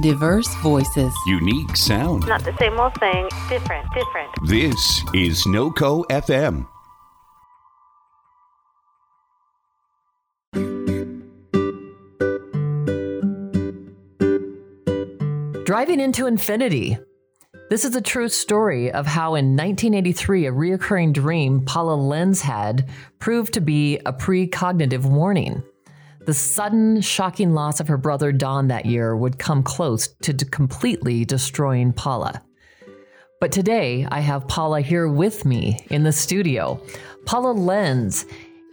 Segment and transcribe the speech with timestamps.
[0.00, 1.14] Diverse voices.
[1.26, 2.26] Unique sound.
[2.26, 3.26] Not the same old thing.
[3.48, 4.28] Different, different.
[4.44, 6.66] This is NoCo FM.
[15.64, 16.98] Driving into Infinity.
[17.70, 22.86] This is a true story of how in 1983 a reoccurring dream Paula Lenz had
[23.20, 25.62] proved to be a precognitive warning.
[26.28, 31.24] The sudden, shocking loss of her brother Don that year would come close to completely
[31.24, 32.42] destroying Paula.
[33.40, 36.82] But today, I have Paula here with me in the studio.
[37.24, 38.26] Paula Lenz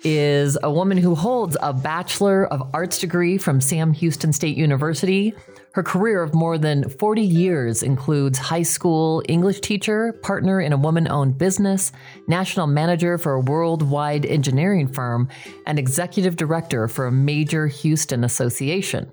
[0.03, 5.33] is a woman who holds a Bachelor of Arts degree from Sam Houston State University.
[5.75, 10.77] Her career of more than 40 years includes high school English teacher, partner in a
[10.77, 11.91] woman owned business,
[12.29, 15.27] national manager for a worldwide engineering firm,
[15.67, 19.11] and executive director for a major Houston association.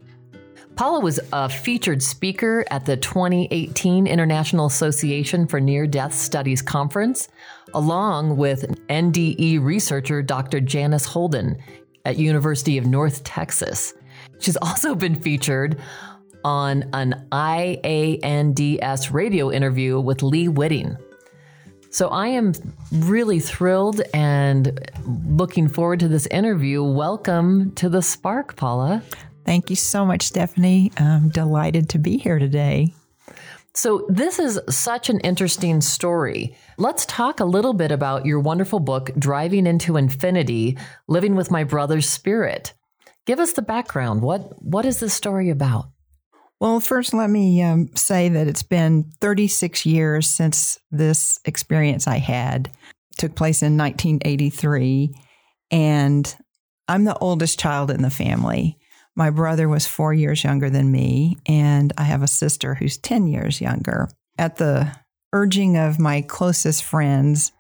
[0.77, 7.27] Paula was a featured speaker at the 2018 International Association for Near Death Studies Conference,
[7.75, 10.61] along with NDE researcher Dr.
[10.61, 11.61] Janice Holden
[12.05, 13.95] at University of North Texas.
[14.39, 15.81] She's also been featured
[16.45, 20.97] on an IANDS radio interview with Lee Witting.
[21.91, 22.55] So I am
[22.91, 24.81] really thrilled and
[25.27, 26.83] looking forward to this interview.
[26.83, 29.03] Welcome to the Spark, Paula.
[29.45, 30.91] Thank you so much, Stephanie.
[30.97, 32.95] I'm delighted to be here today.
[33.75, 36.55] So, this is such an interesting story.
[36.77, 40.77] Let's talk a little bit about your wonderful book, Driving into Infinity
[41.09, 42.75] Living with My Brother's Spirit.
[43.25, 44.21] Give us the background.
[44.21, 45.87] What, what is this story about?
[46.63, 52.19] Well, first, let me um, say that it's been 36 years since this experience I
[52.19, 55.13] had it took place in 1983.
[55.73, 56.37] And
[56.87, 58.79] I'm the oldest child in the family.
[59.17, 63.27] My brother was four years younger than me, and I have a sister who's 10
[63.27, 64.09] years younger.
[64.39, 64.97] At the
[65.33, 67.51] urging of my closest friends,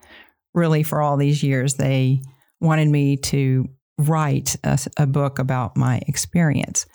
[0.55, 2.23] really for all these years, they
[2.61, 3.69] wanted me to
[3.99, 6.87] write a, a book about my experience.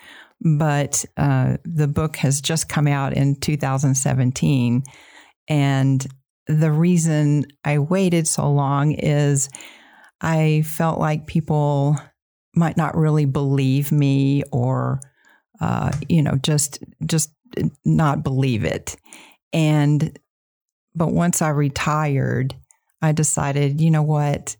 [0.42, 4.84] But uh, the book has just come out in 2017.
[5.48, 6.08] And
[6.48, 9.50] the reason I waited so long is
[10.22, 11.98] I felt like people
[12.56, 15.00] might not really believe me or
[15.62, 17.32] uh, you know just just
[17.86, 18.96] not believe it.
[19.54, 20.18] And
[20.96, 22.56] but once i retired
[23.02, 24.58] i decided you know what?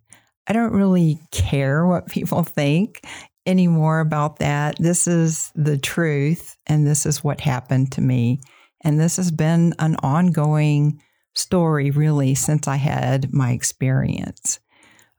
[0.50, 3.02] I don't really care what people think
[3.48, 8.40] anymore about that this is the truth and this is what happened to me
[8.84, 11.02] and this has been an ongoing
[11.34, 14.60] story really since i had my experience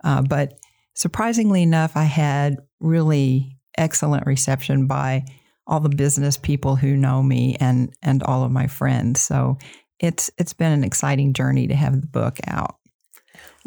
[0.04, 0.58] uh, but
[0.94, 5.24] surprisingly enough, I had really excellent reception by
[5.66, 9.20] all the business people who know me and and all of my friends.
[9.20, 9.58] So
[10.00, 12.77] it's it's been an exciting journey to have the book out.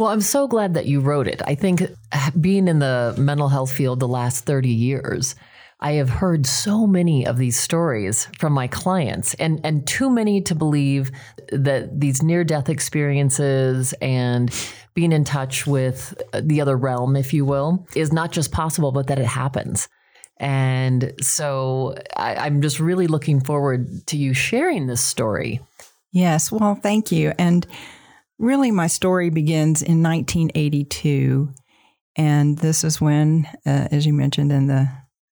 [0.01, 1.43] Well, I'm so glad that you wrote it.
[1.45, 5.35] I think uh, being in the mental health field the last 30 years,
[5.79, 10.41] I have heard so many of these stories from my clients and and too many
[10.41, 11.11] to believe
[11.51, 14.49] that these near death experiences and
[14.95, 18.91] being in touch with uh, the other realm, if you will, is not just possible,
[18.91, 19.87] but that it happens.
[20.37, 25.59] And so I, am just really looking forward to you sharing this story.
[26.11, 27.33] Yes, well, thank you.
[27.37, 27.67] And
[28.41, 31.53] really, my story begins in 1982.
[32.17, 34.89] And this is when, uh, as you mentioned in the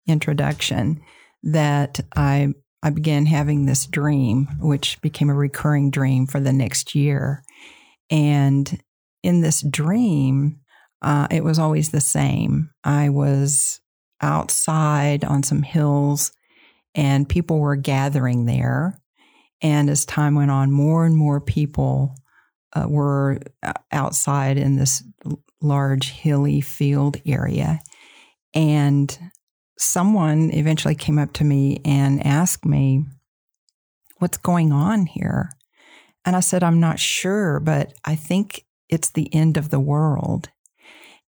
[0.08, 1.02] introduction,
[1.44, 6.96] that I I began having this dream, which became a recurring dream for the next
[6.96, 7.44] year.
[8.10, 8.82] And
[9.22, 10.62] in this dream,
[11.02, 12.70] uh, it was always the same.
[12.86, 13.82] I was
[14.22, 16.32] outside on some hills
[16.96, 18.98] and people were gathering there.
[19.62, 22.16] And as time went on, more and more people
[22.74, 25.04] uh, were uh, outside in this
[25.62, 27.80] large hilly field area.
[28.54, 29.18] And
[29.78, 33.06] someone eventually came up to me and asked me,
[34.18, 35.52] What's going on here?
[36.26, 40.50] And I said, I'm not sure, but I think it's the end of the world.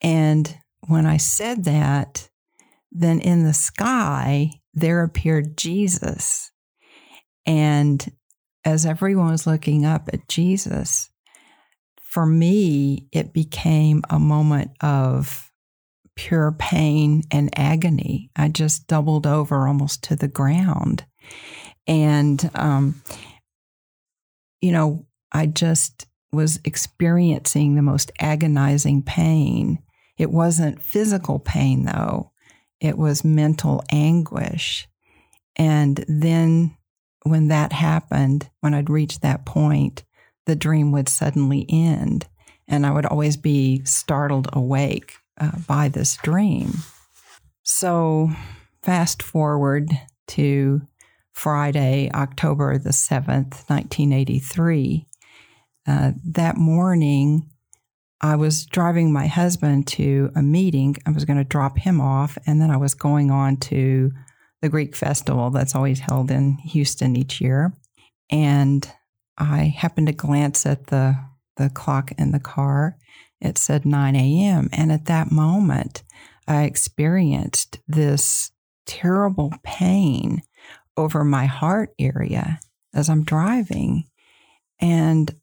[0.00, 0.58] And
[0.88, 2.28] when I said that,
[2.90, 6.50] then in the sky, there appeared Jesus.
[7.46, 8.04] And
[8.64, 11.11] as everyone was looking up at Jesus,
[12.12, 15.50] for me, it became a moment of
[16.14, 18.30] pure pain and agony.
[18.36, 21.06] I just doubled over almost to the ground.
[21.86, 23.00] And, um,
[24.60, 26.04] you know, I just
[26.34, 29.78] was experiencing the most agonizing pain.
[30.18, 32.32] It wasn't physical pain, though,
[32.78, 34.86] it was mental anguish.
[35.56, 36.76] And then
[37.22, 40.04] when that happened, when I'd reached that point,
[40.46, 42.26] the dream would suddenly end.
[42.68, 46.72] And I would always be startled awake uh, by this dream.
[47.62, 48.30] So,
[48.82, 49.90] fast forward
[50.28, 50.82] to
[51.32, 55.06] Friday, October the 7th, 1983.
[55.86, 57.50] Uh, that morning,
[58.20, 60.96] I was driving my husband to a meeting.
[61.06, 64.12] I was going to drop him off, and then I was going on to
[64.60, 67.72] the Greek festival that's always held in Houston each year.
[68.30, 68.88] And
[69.42, 71.16] I happened to glance at the,
[71.56, 72.96] the clock in the car.
[73.40, 74.68] It said 9 a.m.
[74.72, 76.04] And at that moment,
[76.46, 78.52] I experienced this
[78.86, 80.42] terrible pain
[80.96, 82.60] over my heart area
[82.94, 84.04] as I'm driving.
[84.80, 85.34] And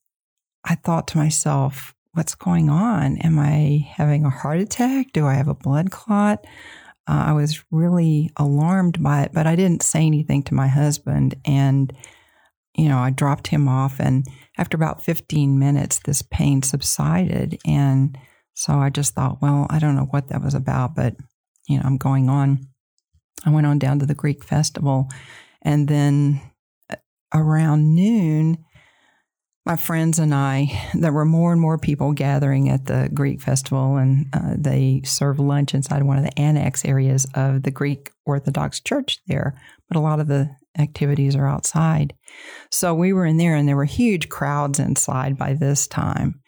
[0.63, 3.17] I thought to myself, what's going on?
[3.17, 5.11] Am I having a heart attack?
[5.13, 6.45] Do I have a blood clot?
[7.07, 11.35] Uh, I was really alarmed by it, but I didn't say anything to my husband.
[11.43, 11.91] And,
[12.75, 13.99] you know, I dropped him off.
[13.99, 14.25] And
[14.57, 17.59] after about 15 minutes, this pain subsided.
[17.65, 18.17] And
[18.53, 21.15] so I just thought, well, I don't know what that was about, but,
[21.67, 22.67] you know, I'm going on.
[23.45, 25.07] I went on down to the Greek festival.
[25.61, 26.41] And then
[26.89, 26.97] uh,
[27.33, 28.65] around noon,
[29.65, 33.97] my friends and I, there were more and more people gathering at the Greek festival,
[33.97, 38.79] and uh, they serve lunch inside one of the annex areas of the Greek Orthodox
[38.79, 39.61] Church there.
[39.87, 42.13] But a lot of the activities are outside.
[42.71, 46.41] So we were in there, and there were huge crowds inside by this time.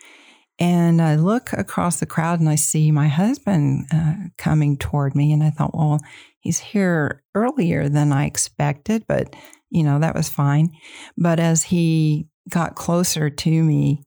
[0.60, 5.34] And I look across the crowd and I see my husband uh, coming toward me.
[5.34, 6.00] And I thought, well,
[6.40, 9.36] he's here earlier than I expected, but
[9.72, 10.70] you know, that was fine.
[11.18, 14.04] But as he got closer to me,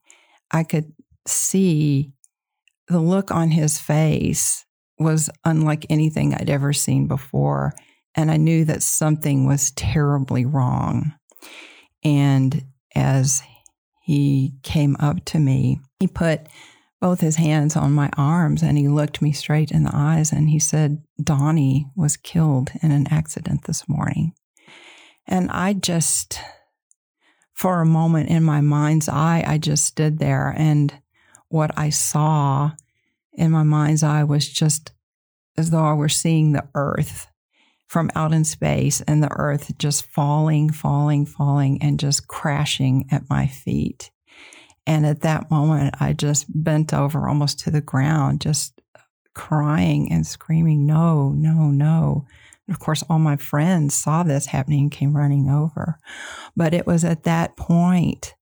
[0.52, 0.92] I could
[1.26, 2.12] see
[2.86, 4.64] the look on his face
[4.98, 7.72] was unlike anything I'd ever seen before.
[8.14, 11.14] And I knew that something was terribly wrong.
[12.02, 12.64] And
[12.94, 13.42] as
[14.02, 16.46] he came up to me, he put
[17.00, 20.48] both his hands on my arms and he looked me straight in the eyes and
[20.48, 24.32] he said, Donnie was killed in an accident this morning.
[25.26, 26.38] And I just
[27.52, 30.92] for a moment in my mind's eye, I just stood there and
[31.48, 32.72] what I saw
[33.32, 34.92] in my mind's eye was just
[35.56, 37.28] as though I were seeing the earth
[37.86, 43.28] from out in space and the earth just falling, falling, falling, and just crashing at
[43.28, 44.10] my feet.
[44.86, 48.80] And at that moment, I just bent over almost to the ground, just
[49.34, 52.26] crying and screaming, No, no, no.
[52.66, 55.98] And Of course, all my friends saw this happening and came running over.
[56.56, 58.34] But it was at that point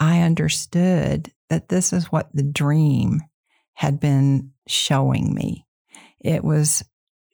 [0.00, 3.22] I understood that this is what the dream
[3.74, 5.66] had been showing me.
[6.20, 6.82] It was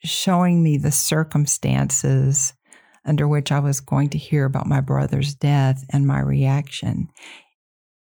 [0.05, 2.55] showing me the circumstances
[3.05, 7.09] under which I was going to hear about my brother's death and my reaction.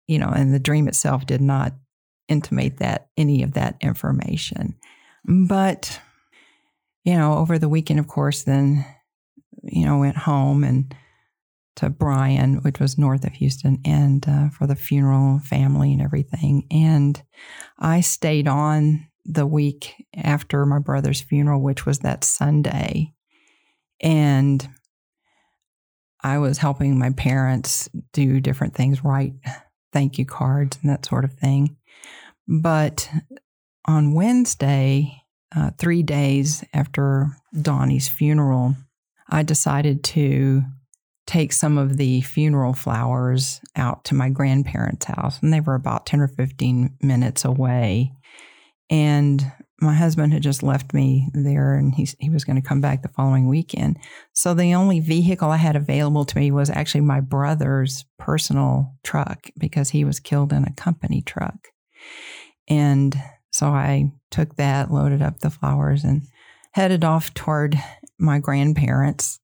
[0.08, 1.74] You know, and the dream itself did not
[2.28, 4.76] intimate that any of that information.
[5.26, 6.00] But
[7.06, 8.84] you know, over the weekend, of course, then,
[9.64, 10.94] you know, went home and
[11.76, 16.66] to Bryan, which was north of Houston, and uh, for the funeral, family, and everything.
[16.72, 17.22] And
[17.78, 23.14] I stayed on the week after my brother's funeral, which was that Sunday.
[24.02, 24.68] And
[26.24, 29.34] I was helping my parents do different things, write
[29.94, 31.78] thank you cards and that sort of thing.
[32.48, 33.10] But
[33.86, 35.24] on Wednesday,
[35.56, 37.30] uh, three days after
[37.60, 38.76] Donnie's funeral,
[39.30, 40.64] I decided to
[41.26, 46.06] take some of the funeral flowers out to my grandparents' house, and they were about
[46.06, 48.12] 10 or 15 minutes away.
[48.90, 52.82] And my husband had just left me there and he, he was going to come
[52.82, 53.98] back the following weekend.
[54.34, 59.50] So the only vehicle I had available to me was actually my brother's personal truck
[59.58, 61.68] because he was killed in a company truck.
[62.68, 63.16] And
[63.52, 66.24] so I took that, loaded up the flowers, and
[66.72, 67.78] headed off toward
[68.18, 69.40] my grandparents.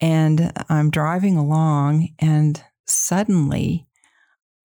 [0.00, 3.85] And I'm driving along, and suddenly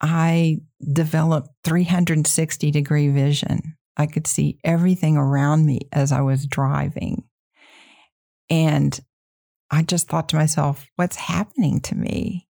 [0.01, 0.57] I
[0.91, 3.77] developed 360 degree vision.
[3.97, 7.23] I could see everything around me as I was driving.
[8.49, 8.99] And
[9.69, 12.47] I just thought to myself, what's happening to me?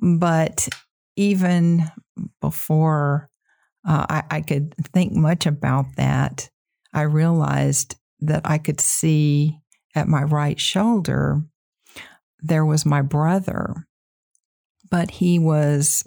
[0.00, 0.68] But
[1.16, 1.84] even
[2.40, 3.30] before
[3.86, 6.48] uh, I, I could think much about that.
[6.92, 9.58] I realized that I could see
[9.94, 11.42] at my right shoulder
[12.44, 13.86] there was my brother,
[14.90, 16.04] but he was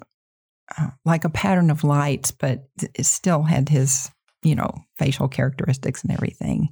[0.78, 4.10] uh, like a pattern of lights, but it still had his,
[4.44, 6.70] you know, facial characteristics and everything.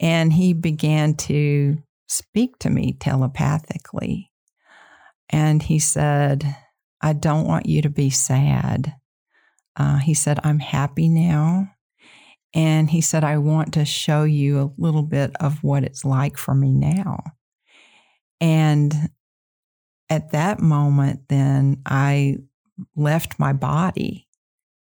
[0.00, 4.30] And he began to speak to me telepathically.
[5.30, 6.56] And he said,
[7.00, 8.94] I don't want you to be sad.
[9.76, 11.70] Uh, he said, I'm happy now.
[12.54, 16.38] And he said, I want to show you a little bit of what it's like
[16.38, 17.22] for me now.
[18.40, 18.94] And
[20.08, 22.38] at that moment, then I
[22.96, 24.28] left my body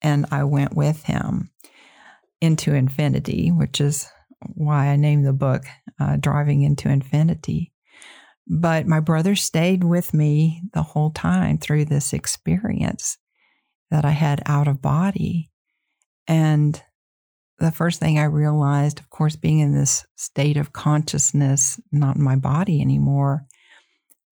[0.01, 1.51] and I went with him
[2.41, 4.09] into infinity, which is
[4.55, 5.65] why I named the book
[6.01, 7.73] uh, Driving into Infinity.
[8.49, 13.17] But my brother stayed with me the whole time through this experience
[13.91, 15.51] that I had out of body.
[16.27, 16.83] And
[17.59, 22.23] the first thing I realized, of course, being in this state of consciousness, not in
[22.23, 23.47] my body anymore,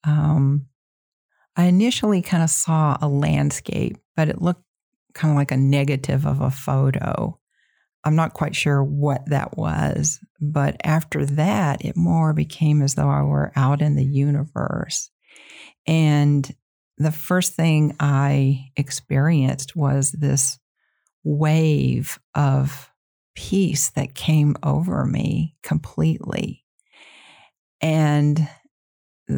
[0.02, 0.66] um,
[1.60, 4.64] I initially kind of saw a landscape, but it looked
[5.12, 7.38] kind of like a negative of a photo.
[8.02, 13.10] I'm not quite sure what that was, but after that, it more became as though
[13.10, 15.10] I were out in the universe.
[15.86, 16.50] And
[16.96, 20.58] the first thing I experienced was this
[21.24, 22.90] wave of
[23.34, 26.64] peace that came over me completely.
[27.82, 28.48] And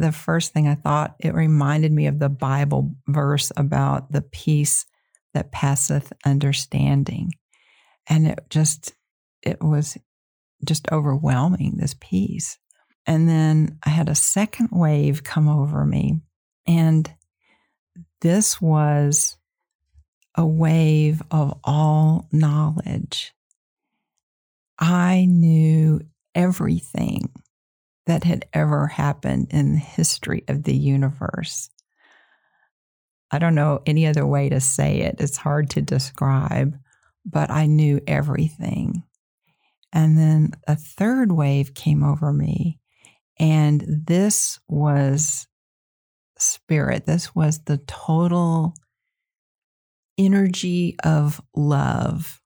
[0.01, 4.85] the first thing I thought, it reminded me of the Bible verse about the peace
[5.33, 7.31] that passeth understanding.
[8.07, 8.93] And it just,
[9.41, 9.97] it was
[10.65, 12.57] just overwhelming, this peace.
[13.05, 16.21] And then I had a second wave come over me.
[16.65, 17.11] And
[18.21, 19.37] this was
[20.35, 23.33] a wave of all knowledge.
[24.79, 26.01] I knew
[26.33, 27.29] everything
[28.05, 31.69] that had ever happened in the history of the universe.
[33.31, 35.15] I don't know any other way to say it.
[35.19, 36.77] It's hard to describe,
[37.25, 39.03] but I knew everything.
[39.91, 42.79] And then a third wave came over me,
[43.39, 45.47] and this was
[46.37, 47.05] spirit.
[47.05, 48.73] This was the total
[50.17, 52.41] energy of love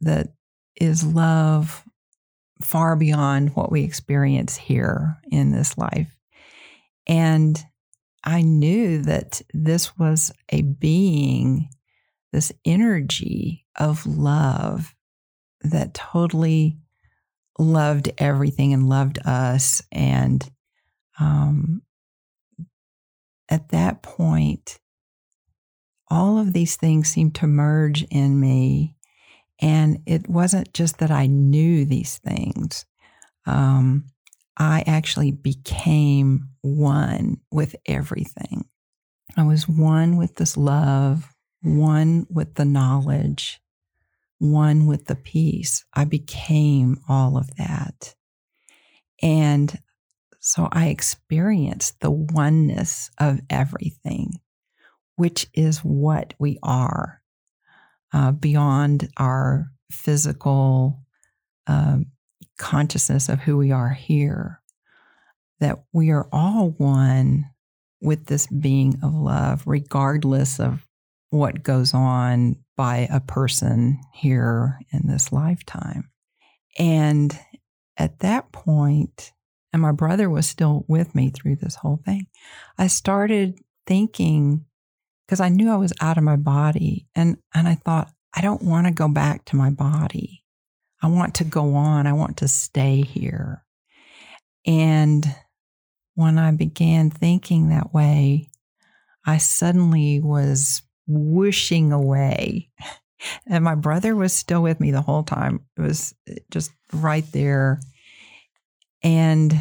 [0.00, 0.28] that
[0.76, 1.84] is love
[2.62, 6.16] far beyond what we experience here in this life.
[7.06, 7.62] And
[8.24, 11.68] I knew that this was a being,
[12.32, 14.94] this energy of love
[15.62, 16.78] that totally
[17.58, 19.82] loved everything and loved us.
[19.90, 20.48] And
[21.18, 21.82] um,
[23.48, 24.78] at that point,
[26.08, 28.96] all of these things seemed to merge in me
[29.62, 32.84] and it wasn't just that I knew these things.
[33.46, 34.06] Um,
[34.58, 38.64] I actually became one with everything.
[39.36, 43.62] I was one with this love, one with the knowledge,
[44.38, 45.84] one with the peace.
[45.94, 48.14] I became all of that.
[49.22, 49.78] And
[50.40, 54.40] so I experienced the oneness of everything,
[55.14, 57.21] which is what we are
[58.12, 61.02] uh, beyond our physical
[61.66, 61.98] uh,
[62.58, 64.60] consciousness of who we are here,
[65.60, 67.44] that we are all one
[68.00, 70.86] with this being of love, regardless of
[71.30, 76.10] what goes on by a person here in this lifetime.
[76.78, 77.38] And
[77.96, 79.32] at that point,
[79.72, 82.26] and my brother was still with me through this whole thing,
[82.76, 84.66] I started thinking
[85.32, 87.06] because I knew I was out of my body.
[87.14, 90.44] And, and I thought, I don't want to go back to my body.
[91.00, 92.06] I want to go on.
[92.06, 93.64] I want to stay here.
[94.66, 95.24] And
[96.16, 98.50] when I began thinking that way,
[99.24, 102.68] I suddenly was whooshing away.
[103.46, 105.60] And my brother was still with me the whole time.
[105.78, 107.78] It was eh, just right there.
[109.04, 109.54] And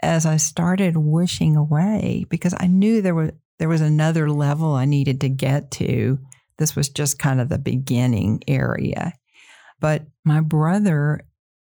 [0.00, 3.32] as I started whooshing away, because I knew there was
[3.62, 6.18] there was another level I needed to get to.
[6.58, 9.12] This was just kind of the beginning area.
[9.78, 11.20] But my brother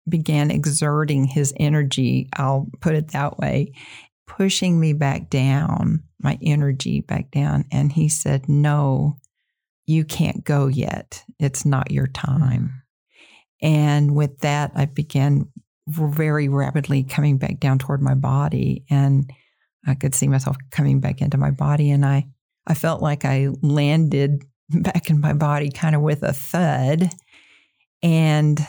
[0.07, 3.73] began exerting his energy, I'll put it that way,
[4.27, 7.65] pushing me back down, my energy back down.
[7.69, 9.17] And he said, No,
[9.85, 11.25] you can't go yet.
[11.37, 12.81] It's not your time.
[13.61, 15.49] And with that, I began
[15.85, 18.85] very rapidly coming back down toward my body.
[18.89, 19.29] And
[19.87, 22.27] I could see myself coming back into my body and I
[22.67, 27.09] I felt like I landed back in my body kind of with a thud
[28.01, 28.65] and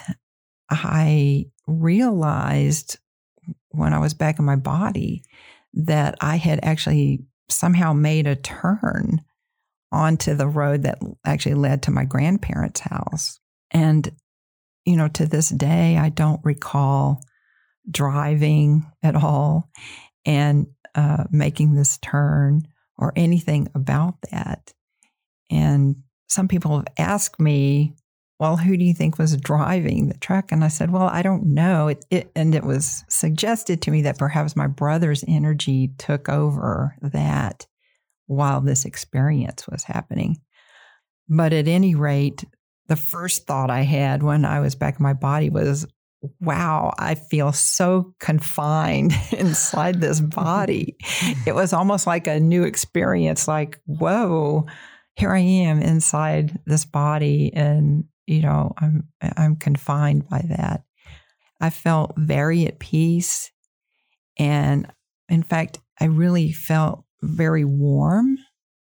[0.70, 2.98] I realized
[3.70, 5.22] when I was back in my body
[5.74, 9.22] that I had actually somehow made a turn
[9.92, 13.40] onto the road that actually led to my grandparents' house.
[13.70, 14.10] And,
[14.84, 17.20] you know, to this day, I don't recall
[17.90, 19.70] driving at all.
[20.24, 22.66] And uh, making this turn.
[23.00, 24.72] or anything about that.
[25.50, 25.96] And
[26.28, 27.94] some people have asked me,
[28.38, 30.52] well, who do you think was driving the truck?
[30.52, 31.88] And I said, well, I don't know.
[31.88, 36.96] It, it, and it was suggested to me that perhaps my brother's energy took over
[37.02, 37.66] that
[38.26, 40.36] while this experience was happening.
[41.28, 42.44] But at any rate,
[42.86, 45.86] the first thought I had when I was back in my body was,
[46.40, 50.96] wow, I feel so confined inside this body.
[51.46, 54.66] it was almost like a new experience, like, whoa,
[55.16, 60.84] here I am inside this body and you know, I'm I'm confined by that.
[61.60, 63.50] I felt very at peace
[64.38, 64.90] and
[65.28, 68.38] in fact, I really felt very warm.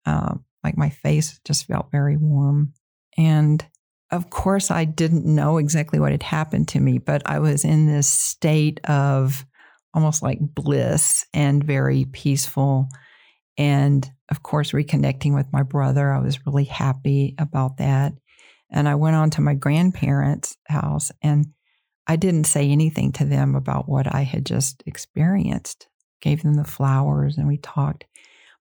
[0.05, 2.73] Uh, like my face just felt very warm.
[3.17, 3.65] And
[4.11, 7.87] of course, I didn't know exactly what had happened to me, but I was in
[7.87, 9.45] this state of
[9.93, 12.87] almost like bliss and very peaceful.
[13.57, 18.13] And of course, reconnecting with my brother, I was really happy about that.
[18.69, 21.47] And I went on to my grandparents' house and
[22.05, 25.87] I didn't say anything to them about what I had just experienced.
[26.21, 28.05] Gave them the flowers and we talked.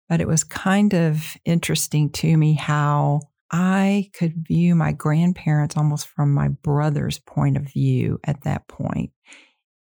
[0.08, 3.20] But it was kind of interesting to me how
[3.52, 9.12] I could view my grandparents almost from my brother's point of view at that point,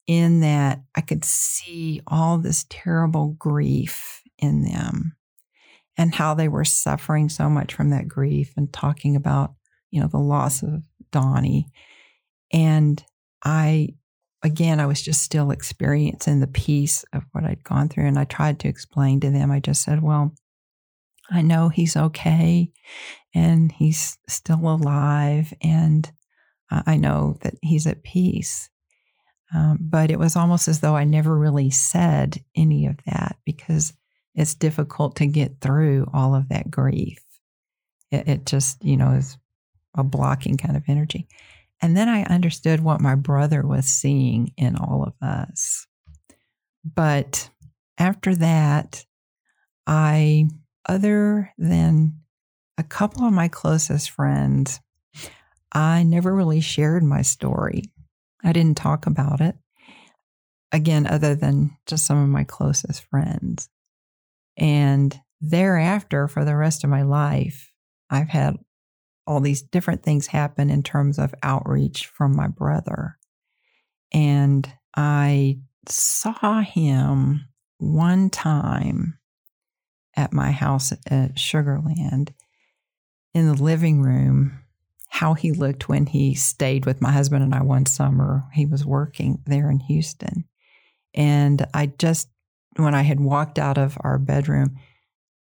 [0.08, 5.16] in that I could see all this terrible grief in them
[5.98, 9.54] and how they were suffering so much from that grief and talking about,
[9.90, 10.84] you know, the loss of
[11.14, 11.72] Donnie.
[12.52, 13.02] And
[13.46, 13.96] I,
[14.44, 18.08] again, I was just still experiencing the peace of what I'd gone through.
[18.08, 20.36] And I tried to explain to them, I just said, well,
[21.32, 22.72] I know he's okay
[23.34, 26.10] and he's still alive and
[26.70, 28.70] I know that he's at peace.
[29.54, 33.94] Um, but it was almost as though I never really said any of that because
[34.34, 37.20] it's difficult to get through all of that grief.
[38.12, 39.38] It, it just, you know, is
[39.96, 41.28] a blocking kind of energy.
[41.82, 45.88] And then I understood what my brother was seeing in all of us.
[46.84, 47.50] But
[47.98, 49.06] after that,
[49.88, 50.48] I
[50.88, 52.20] other than
[52.78, 54.80] a couple of my closest friends,
[55.72, 57.84] I never really shared my story.
[58.44, 59.56] I didn't talk about it.
[60.72, 63.70] Again, other than just some of my closest friends.
[64.58, 67.72] And thereafter, for the rest of my life,
[68.10, 68.58] I've had
[69.28, 73.18] all these different things happen in terms of outreach from my brother.
[74.14, 79.20] And I saw him one time
[80.16, 82.34] at my house at Sugar Land
[83.34, 84.60] in the living room
[85.16, 88.44] how he looked when he stayed with my husband and I one summer.
[88.52, 90.44] He was working there in Houston.
[91.14, 92.28] And I just,
[92.76, 94.78] when I had walked out of our bedroom,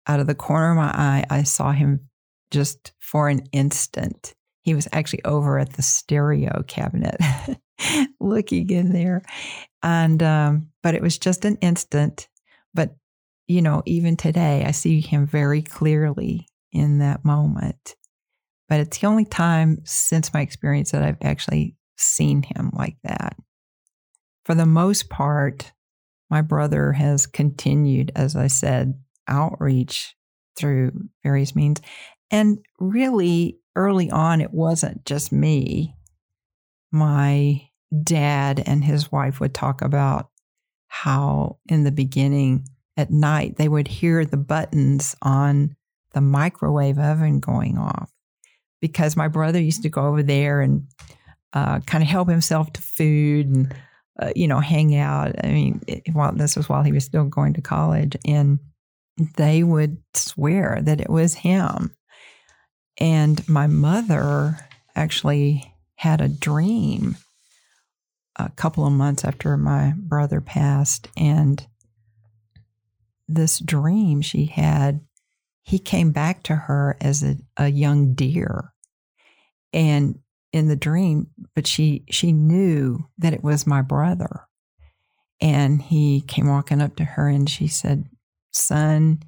[0.06, 2.11] out of the corner of my eye, I saw him
[2.50, 4.35] just for an instant.
[4.61, 7.16] He was actually over at the stereo cabinet
[8.20, 9.22] looking in there.
[9.82, 12.28] And, um, but it was just an instant.
[12.74, 12.94] But
[13.53, 17.95] you know, even today, I see him very clearly in that moment.
[18.69, 23.37] But it's the only time since my experience that I've actually seen him like that.
[24.47, 25.73] For the most part,
[26.31, 28.95] my brother has continued, as I said,
[29.29, 30.17] outreach
[30.57, 31.83] through various means.
[32.31, 35.95] And really, early on, it wasn't just me.
[36.91, 37.69] My
[38.03, 40.31] dad and his wife would talk about
[40.88, 45.76] how, in the beginning, at night, they would hear the buttons on
[46.12, 48.11] the microwave oven going off
[48.81, 50.87] because my brother used to go over there and
[51.52, 53.74] uh, kind of help himself to food and,
[54.20, 55.33] uh, you know, hang out.
[55.42, 58.59] I mean, it, while this was while he was still going to college, and
[59.37, 61.94] they would swear that it was him.
[62.98, 64.59] And my mother
[64.94, 67.16] actually had a dream
[68.37, 71.66] a couple of months after my brother passed, and
[73.35, 75.01] this dream she had,
[75.62, 78.73] he came back to her as a, a young deer.
[79.73, 80.18] And
[80.53, 84.47] in the dream, but she she knew that it was my brother.
[85.40, 88.05] And he came walking up to her and she said,
[88.53, 89.23] Son,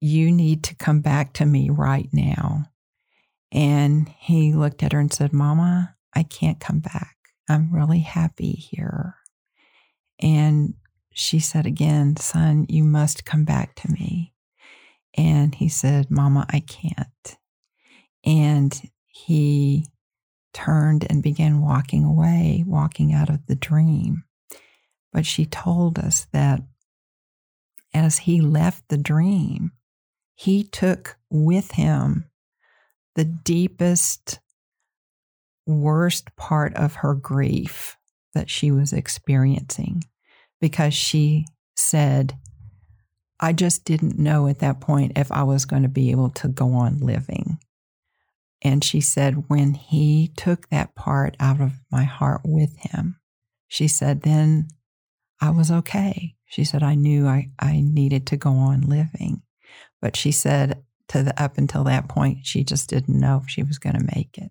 [0.00, 2.64] you need to come back to me right now.
[3.52, 7.16] And he looked at her and said, Mama, I can't come back.
[7.48, 9.16] I'm really happy here.
[10.20, 10.74] And
[11.14, 14.34] she said again, Son, you must come back to me.
[15.16, 17.38] And he said, Mama, I can't.
[18.24, 19.86] And he
[20.52, 24.24] turned and began walking away, walking out of the dream.
[25.12, 26.62] But she told us that
[27.94, 29.70] as he left the dream,
[30.34, 32.28] he took with him
[33.14, 34.40] the deepest,
[35.64, 37.96] worst part of her grief
[38.34, 40.02] that she was experiencing
[40.60, 42.36] because she said,
[43.40, 46.48] I just didn't know at that point if I was going to be able to
[46.48, 47.58] go on living.
[48.62, 53.20] And she said, when he took that part out of my heart with him,
[53.68, 54.68] she said, then
[55.40, 56.36] I was okay.
[56.46, 59.42] She said, I knew I, I needed to go on living.
[60.00, 63.62] But she said, to the up until that point, she just didn't know if she
[63.62, 64.50] was going to make it.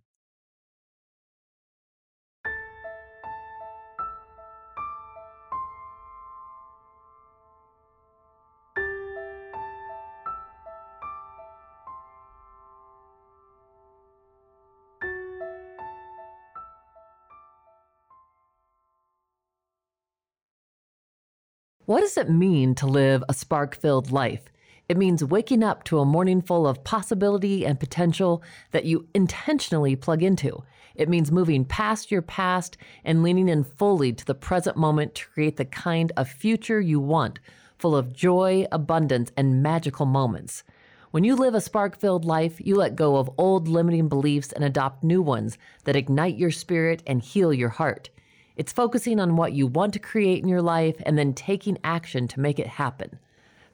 [21.86, 24.44] What does it mean to live a spark filled life?
[24.88, 28.42] It means waking up to a morning full of possibility and potential
[28.72, 30.64] that you intentionally plug into.
[30.96, 35.28] It means moving past your past and leaning in fully to the present moment to
[35.28, 37.40] create the kind of future you want,
[37.78, 40.64] full of joy, abundance, and magical moments.
[41.12, 44.64] When you live a spark filled life, you let go of old limiting beliefs and
[44.64, 48.10] adopt new ones that ignite your spirit and heal your heart.
[48.56, 52.28] It's focusing on what you want to create in your life and then taking action
[52.30, 53.18] to make it happen.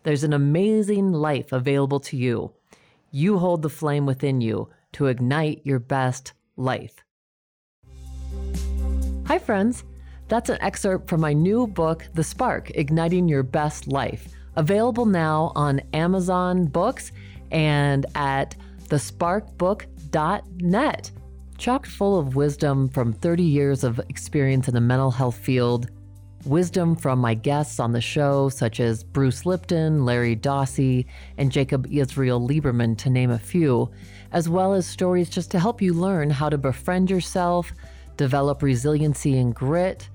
[0.04, 2.54] There's an amazing life available to you.
[3.12, 7.04] You hold the flame within you to ignite your best life.
[9.26, 9.84] Hi, friends.
[10.30, 15.52] That's an excerpt from my new book, The Spark Igniting Your Best Life, available now
[15.56, 17.12] on Amazon Books
[17.52, 18.56] and at
[18.88, 21.12] thesparkbook.net
[21.60, 25.90] chock full of wisdom from 30 years of experience in the mental health field,
[26.46, 31.06] wisdom from my guests on the show, such as Bruce Lipton, Larry Dossey,
[31.38, 33.92] and Jacob Israel Liberman, to name a few,
[34.32, 37.74] as well as stories just to help you learn how to befriend yourself,
[38.16, 40.08] develop resiliency and grit,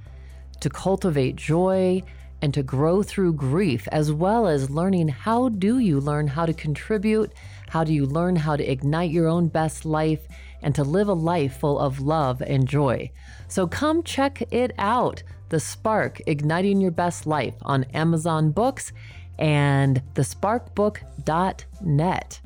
[0.60, 2.02] to cultivate joy,
[2.40, 6.54] and to grow through grief, as well as learning how do you learn how to
[6.54, 7.32] contribute,
[7.68, 10.26] how do you learn how to ignite your own best life,
[10.64, 13.12] and to live a life full of love and joy.
[13.46, 18.90] So come check it out The Spark Igniting Your Best Life on Amazon Books
[19.38, 22.40] and thesparkbook.net.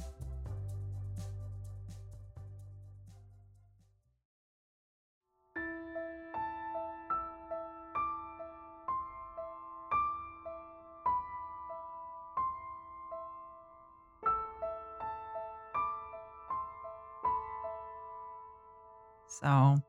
[19.49, 19.83] So,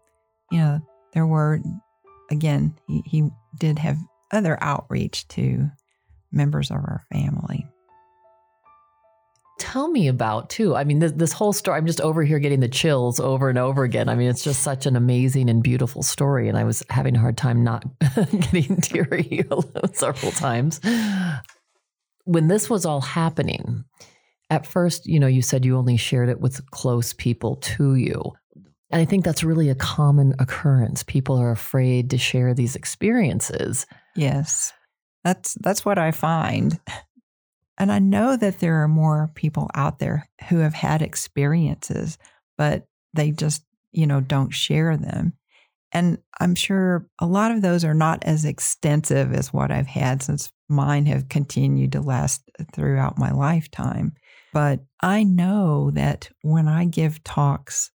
[0.52, 0.80] you know,
[1.14, 1.60] there were,
[2.32, 3.98] again, he, he did have
[4.32, 5.70] other outreach to
[6.32, 7.68] members of our family.
[9.60, 10.78] Tell me about too.
[10.78, 11.78] I mean, this, this whole story.
[11.78, 14.08] I'm just over here getting the chills over and over again.
[14.08, 17.20] I mean, it's just such an amazing and beautiful story, and I was having a
[17.20, 17.84] hard time not
[18.16, 19.44] getting teary
[19.94, 20.80] several times
[22.24, 23.84] when this was all happening.
[24.50, 28.34] At first, you know, you said you only shared it with close people to you.
[28.92, 31.04] And I think that's really a common occurrence.
[31.04, 33.86] People are afraid to share these experiences.
[34.16, 34.74] Yes.
[35.24, 36.80] That's that's what I find.
[37.78, 42.18] And I know that there are more people out there who have had experiences,
[42.58, 45.34] but they just, you know, don't share them.
[45.92, 50.22] And I'm sure a lot of those are not as extensive as what I've had
[50.22, 54.14] since mine have continued to last throughout my lifetime.
[54.54, 57.92] But I know that when I give talks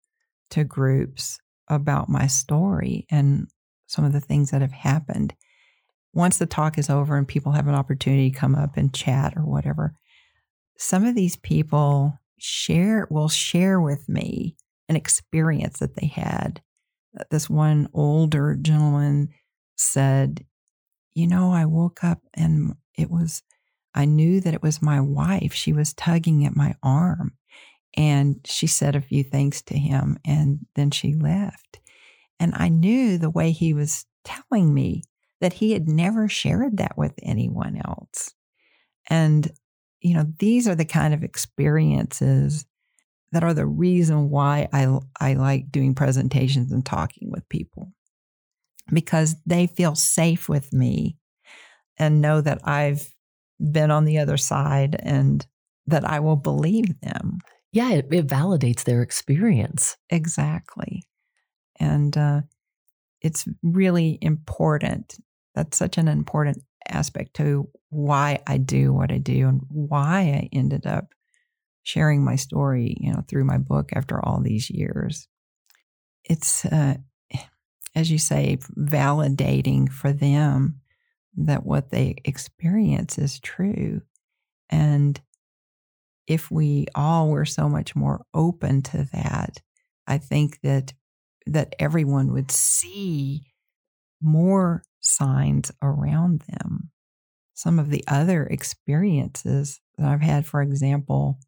[0.51, 3.49] to groups about my story and
[3.87, 5.35] some of the things that have happened.
[6.13, 9.35] Once the talk is over and people have an opportunity to come up and chat
[9.37, 9.95] or whatever,
[10.77, 14.57] some of these people share will share with me
[14.89, 16.61] an experience that they had.
[17.19, 19.29] Uh, this one older gentleman
[19.77, 20.45] said,
[21.15, 23.43] You know, I woke up and it was,
[23.95, 25.53] I knew that it was my wife.
[25.53, 27.33] She was tugging at my arm.
[27.97, 31.81] And she said a few things to him and then she left.
[32.39, 35.03] And I knew the way he was telling me
[35.41, 38.35] that he had never shared that with anyone else.
[39.09, 39.51] And,
[40.01, 42.65] you know, these are the kind of experiences
[43.33, 47.93] that are the reason why I, I like doing presentations and talking with people
[48.93, 51.17] because they feel safe with me
[51.99, 53.09] and know that I've
[53.61, 55.47] been on the other side and
[55.87, 57.39] that I will believe them.
[57.73, 59.97] Yeah, it, it validates their experience.
[60.11, 61.05] Exactly.
[61.81, 62.43] And uh,
[63.23, 65.19] it's really important.
[65.55, 70.49] That's such an important aspect to why I do what I do and why I
[70.53, 71.09] ended up
[71.85, 75.29] sharing my story, you know, through my book after all these years.
[76.25, 76.97] It's, uh,
[77.95, 80.81] as you say, validating for them
[81.37, 84.03] that what they experience is true.
[84.71, 85.21] And
[86.31, 89.61] if we all were so much more open to that,
[90.07, 90.93] I think that
[91.47, 93.47] that everyone would see
[94.23, 96.93] more signs around them.
[97.55, 101.41] Some of the other experiences that I've had, for example,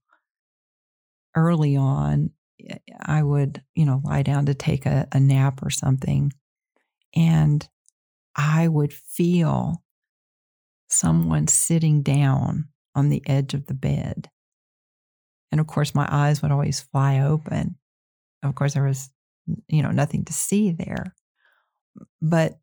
[1.36, 2.30] early on,
[2.68, 6.32] eh, I would, you know, lie down to take a, a nap or something,
[7.14, 7.68] and
[8.34, 9.84] I would feel
[10.88, 14.28] someone sitting down on the edge of the bed.
[15.52, 17.76] And of course, my eyes would always fly open.
[18.42, 19.10] Of course, there was,
[19.68, 21.14] you know, nothing to see there.
[22.20, 22.58] But,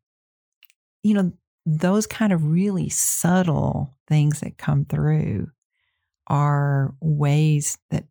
[1.02, 1.32] you know,
[1.64, 5.48] those kind of really subtle things that come through
[6.26, 8.04] are ways that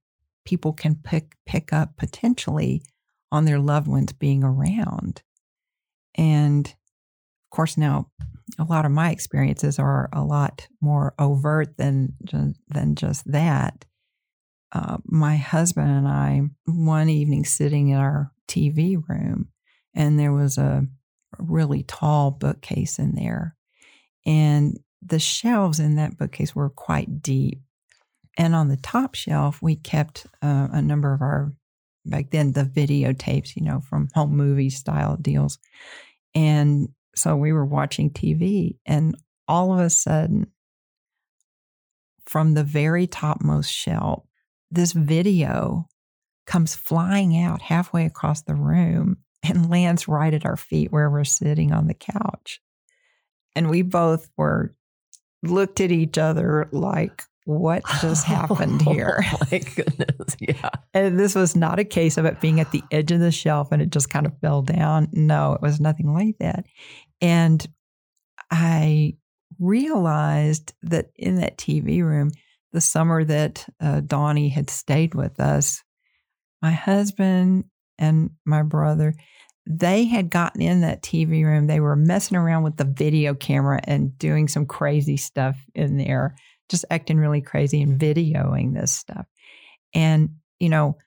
[0.46, 2.82] people can pick pick up potentially
[3.32, 5.22] on their loved ones being around.
[6.16, 8.10] And of course, now
[8.58, 12.14] a lot of my experiences are a lot more overt than
[12.68, 13.86] than just that.
[14.72, 19.50] Uh, my husband and I, one evening, sitting in our TV room,
[19.96, 20.86] and there was a
[21.38, 23.56] really tall bookcase in there,
[24.26, 27.62] and the shelves in that bookcase were quite deep.
[28.38, 31.54] And on the top shelf, we kept uh, a number of our
[32.06, 35.58] back then the videotapes, you know, from home movie style deals,
[36.36, 39.16] and so we were watching TV, and
[39.48, 40.52] all of a sudden,
[42.26, 44.29] from the very topmost shelf,
[44.72, 45.88] this video
[46.46, 51.24] comes flying out halfway across the room and lands right at our feet where we're
[51.24, 52.60] sitting on the couch.
[53.56, 54.76] And we both were
[55.44, 59.24] looked at each other like, what just happened here?
[59.34, 60.16] Oh my goodness.
[60.40, 60.70] Yeah.
[60.94, 63.72] And this was not a case of it being at the edge of the shelf
[63.72, 65.10] and it just kind of fell down.
[65.12, 66.66] No, it was nothing like that.
[67.20, 67.66] And
[68.52, 69.16] I
[69.60, 72.32] realized that in that TV room,
[72.72, 75.84] the summer that uh, Donnie had stayed with us,
[76.62, 77.66] my husband
[77.98, 79.14] and my brother,
[79.66, 81.68] they had gotten in that TV room.
[81.68, 86.36] They were messing around with the video camera and doing some crazy stuff in there,
[86.70, 89.28] just acting really crazy and videoing this stuff.
[89.94, 90.30] And,
[90.60, 90.98] you know,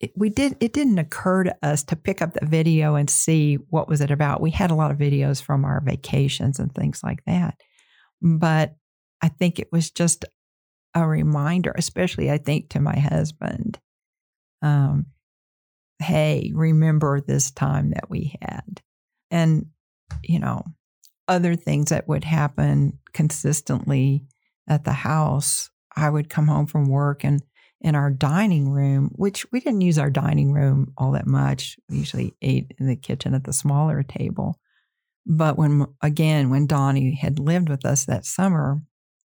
[0.00, 3.56] it, we did it didn't occur to us to pick up the video and see
[3.70, 4.40] what was it about.
[4.40, 7.60] We had a lot of videos from our vacations and things like that.
[8.22, 8.74] But
[9.22, 10.24] I think it was just
[10.94, 13.78] a reminder, especially I think to my husband,
[14.62, 15.06] um,
[16.00, 18.80] hey, remember this time that we had.
[19.30, 19.66] And,
[20.22, 20.64] you know,
[21.26, 24.24] other things that would happen consistently
[24.68, 25.70] at the house.
[25.94, 27.42] I would come home from work and
[27.80, 31.76] in our dining room, which we didn't use our dining room all that much.
[31.88, 34.58] We usually ate in the kitchen at the smaller table.
[35.26, 38.80] But when, again, when Donnie had lived with us that summer,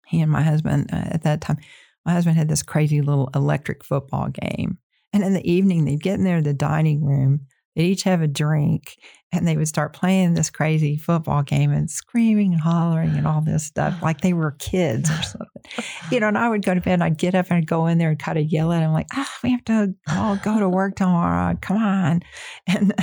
[0.08, 1.58] he and my husband uh, at that time,
[2.06, 4.78] my husband had this crazy little electric football game.
[5.13, 7.42] And in the evening, they'd get in there the dining room
[7.76, 8.98] They'd each have a drink
[9.34, 13.42] and they would start playing this crazy football game and screaming and hollering and all
[13.42, 15.48] this stuff like they were kids or something.
[16.12, 17.88] You know, and I would go to bed and I'd get up and I'd go
[17.88, 20.36] in there and kind of yell at them like, ah, oh, we have to all
[20.36, 21.58] go to work tomorrow.
[21.62, 22.22] Come on.
[22.66, 22.94] And,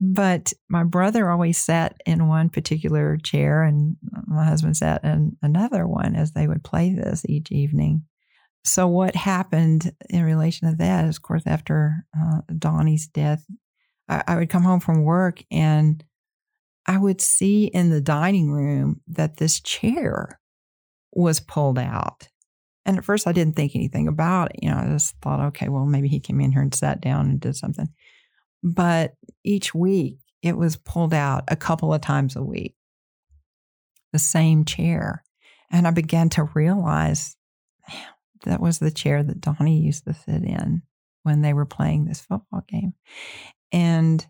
[0.00, 5.86] but my brother always sat in one particular chair and my husband sat in another
[5.86, 8.02] one as they would play this each evening.
[8.64, 13.44] So, what happened in relation to that is, of course, after uh, Donnie's death,
[14.08, 16.04] I, I would come home from work and
[16.86, 20.40] I would see in the dining room that this chair
[21.12, 22.28] was pulled out.
[22.86, 24.60] And at first, I didn't think anything about it.
[24.62, 27.26] You know, I just thought, okay, well, maybe he came in here and sat down
[27.26, 27.88] and did something.
[28.62, 29.12] But
[29.44, 32.74] each week, it was pulled out a couple of times a week,
[34.12, 35.22] the same chair.
[35.70, 37.36] And I began to realize
[38.44, 40.82] that was the chair that Donnie used to sit in
[41.22, 42.94] when they were playing this football game.
[43.72, 44.24] And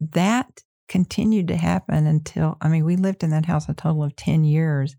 [0.00, 4.16] that continued to happen until, I mean, we lived in that house a total of
[4.16, 4.96] 10 years.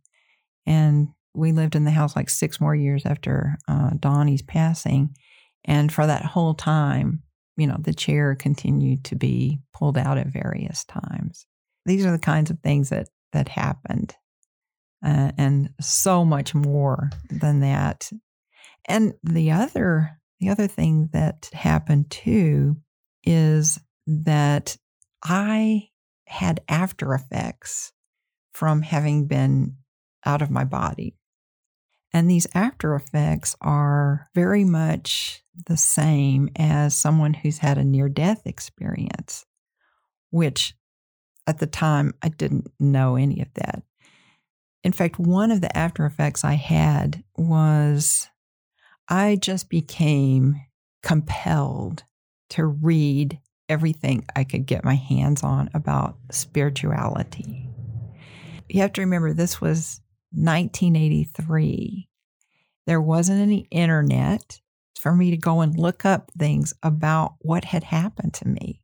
[0.65, 5.15] And we lived in the house like six more years after uh, Donnie's passing.
[5.63, 7.21] And for that whole time,
[7.57, 11.45] you know, the chair continued to be pulled out at various times.
[11.85, 14.15] These are the kinds of things that that happened,
[15.05, 18.09] uh, and so much more than that.
[18.85, 22.77] And the other the other thing that happened too
[23.23, 24.77] is that
[25.23, 25.89] I
[26.27, 27.91] had after effects
[28.53, 29.77] from having been
[30.25, 31.15] out of my body.
[32.13, 38.09] And these after effects are very much the same as someone who's had a near
[38.09, 39.45] death experience,
[40.29, 40.73] which
[41.45, 43.83] at the time I didn't know any of that.
[44.83, 48.29] In fact, one of the after effects I had was
[49.09, 50.61] I just became
[51.03, 52.03] compelled
[52.49, 53.39] to read
[53.69, 57.69] everything I could get my hands on about spirituality.
[58.69, 62.09] You have to remember, this was 1983.
[62.85, 64.59] There wasn't any internet
[64.99, 68.81] for me to go and look up things about what had happened to me.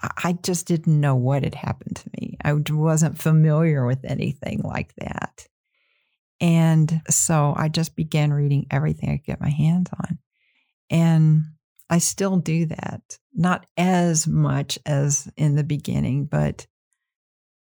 [0.00, 2.36] I just didn't know what had happened to me.
[2.44, 5.47] I wasn't familiar with anything like that.
[6.40, 10.18] And so I just began reading everything I could get my hands on.
[10.90, 11.42] And
[11.90, 16.66] I still do that, not as much as in the beginning, but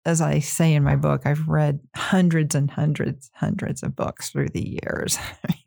[0.06, 4.48] as I say in my book, I've read hundreds and hundreds, hundreds of books through
[4.50, 5.18] the years.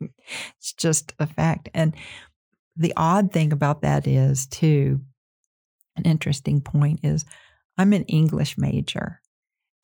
[0.58, 1.68] it's just a fact.
[1.74, 1.94] And
[2.76, 5.00] the odd thing about that is, too,
[5.96, 7.24] an interesting point is
[7.76, 9.20] I'm an English major.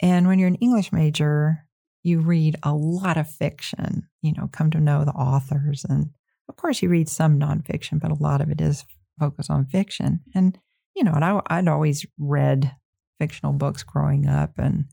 [0.01, 1.67] And when you're an English major,
[2.05, 5.85] you read a lot of fiction, you know, come to know the authors.
[5.89, 6.11] And
[6.49, 8.85] of course, you read some nonfiction, but a lot of it is
[9.19, 10.21] focused on fiction.
[10.35, 10.59] And,
[10.95, 12.77] you know, and I, I'd always read
[13.19, 14.53] fictional books growing up.
[14.59, 14.85] And,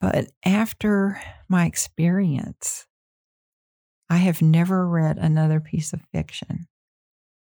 [0.00, 2.86] but after my experience,
[4.08, 6.68] I have never read another piece of fiction.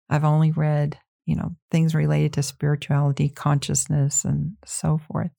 [0.09, 5.31] I've only read you know, things related to spirituality, consciousness, and so forth.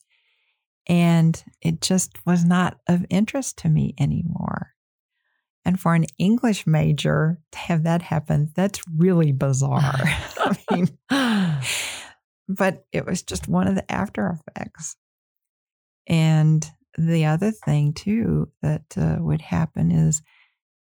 [0.89, 4.73] And it just was not of interest to me anymore.
[5.65, 9.81] And for an English major to have that happen, that's really bizarre.
[10.39, 10.89] I mean,
[12.49, 14.97] but it was just one of the after effects.
[16.07, 16.65] And
[16.97, 20.23] the other thing, too, that uh, would happen is,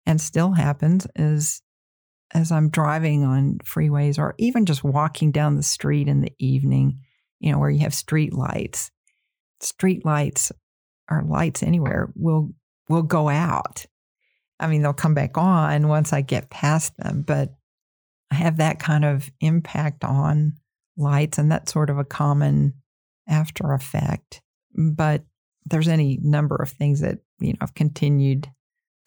[0.07, 1.61] and still happens, is
[2.33, 7.01] as I'm driving on freeways or even just walking down the street in the evening,
[7.39, 8.89] you know, where you have street lights.
[9.61, 10.51] Street lights
[11.09, 12.53] or lights anywhere will
[12.89, 13.85] will go out.
[14.59, 17.55] I mean, they'll come back on once I get past them, but
[18.31, 20.53] I have that kind of impact on
[20.97, 22.73] lights and that's sort of a common
[23.27, 24.41] after effect.
[24.75, 25.23] But
[25.65, 28.47] there's any number of things that, you know, have continued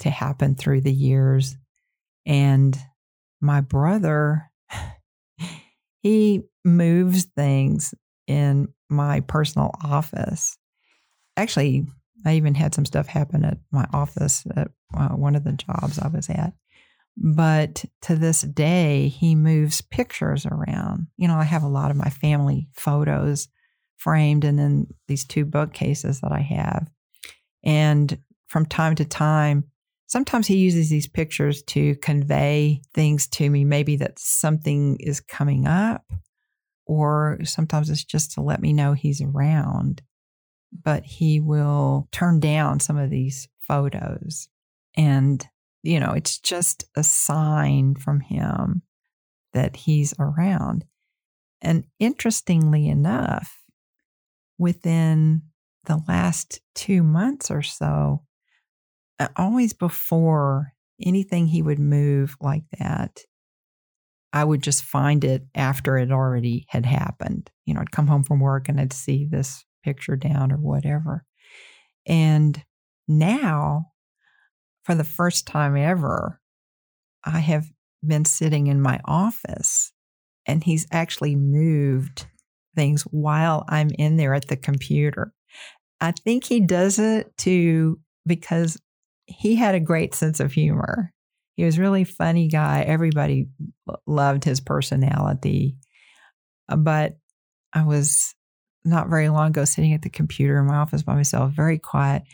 [0.00, 1.56] to happen through the years.
[2.26, 2.76] And
[3.40, 4.50] my brother,
[6.02, 7.94] he moves things
[8.26, 10.56] in my personal office.
[11.36, 11.86] Actually,
[12.24, 15.98] I even had some stuff happen at my office at uh, one of the jobs
[15.98, 16.54] I was at.
[17.16, 21.06] But to this day, he moves pictures around.
[21.16, 23.48] You know, I have a lot of my family photos
[23.96, 26.88] framed and then these two bookcases that I have.
[27.62, 29.64] And from time to time,
[30.06, 35.66] sometimes he uses these pictures to convey things to me, maybe that something is coming
[35.66, 36.04] up,
[36.86, 40.02] or sometimes it's just to let me know he's around.
[40.72, 44.48] But he will turn down some of these photos.
[44.96, 45.46] And,
[45.82, 48.82] you know, it's just a sign from him
[49.52, 50.84] that he's around.
[51.62, 53.62] And interestingly enough,
[54.58, 55.42] within
[55.84, 58.22] the last two months or so,
[59.36, 60.72] always before
[61.04, 63.20] anything he would move like that,
[64.34, 67.50] I would just find it after it already had happened.
[67.66, 71.24] You know, I'd come home from work and I'd see this picture down or whatever.
[72.04, 72.60] And
[73.06, 73.92] now,
[74.82, 76.40] for the first time ever,
[77.24, 77.66] I have
[78.04, 79.92] been sitting in my office
[80.46, 82.26] and he's actually moved
[82.74, 85.32] things while I'm in there at the computer.
[86.00, 88.80] I think he does it to because
[89.26, 91.12] he had a great sense of humor.
[91.54, 92.82] He was really funny guy.
[92.82, 93.48] Everybody
[94.06, 95.76] loved his personality.
[96.68, 97.16] Uh, but
[97.72, 98.34] I was
[98.84, 102.24] not very long ago sitting at the computer in my office by myself, very quiet,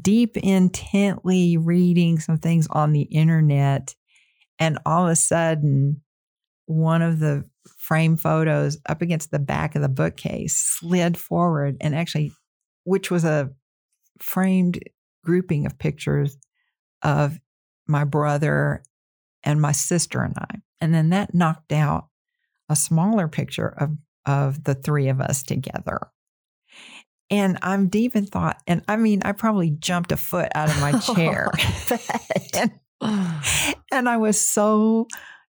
[0.00, 3.94] deep intently reading some things on the internet.
[4.58, 6.02] And all of a sudden,
[6.66, 7.44] one of the
[7.78, 12.32] frame photos up against the back of the bookcase slid forward and actually,
[12.84, 13.50] which was a
[14.20, 14.78] framed
[15.24, 16.36] grouping of pictures
[17.02, 17.38] of
[17.86, 18.82] my brother
[19.42, 20.62] and my sister and I.
[20.80, 22.08] And then that knocked out
[22.68, 26.00] a smaller picture of, of the three of us together.
[27.30, 28.60] And I'm deep in thought.
[28.66, 31.50] And I mean, I probably jumped a foot out of my oh, chair.
[32.54, 32.72] and,
[33.90, 35.08] and I was so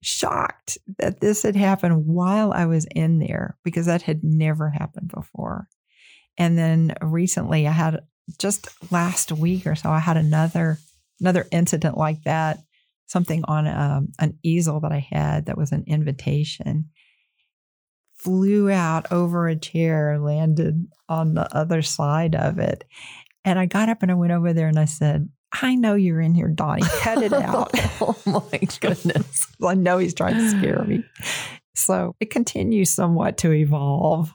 [0.02, 5.12] shocked that this had happened while I was in there because that had never happened
[5.14, 5.68] before.
[6.38, 8.02] And then recently, I had
[8.38, 10.78] just last week or so, I had another
[11.20, 12.60] another incident like that,
[13.08, 16.90] something on um, an easel that I had that was an invitation,
[18.16, 22.84] flew out over a chair, landed on the other side of it.
[23.46, 26.22] And I got up and I went over there and I said, I know you're
[26.22, 26.84] in here, Donnie.
[27.00, 27.72] Cut it out.
[28.02, 29.48] oh my goodness.
[29.64, 31.04] I know he's trying to scare me.
[31.76, 34.34] So it continues somewhat to evolve.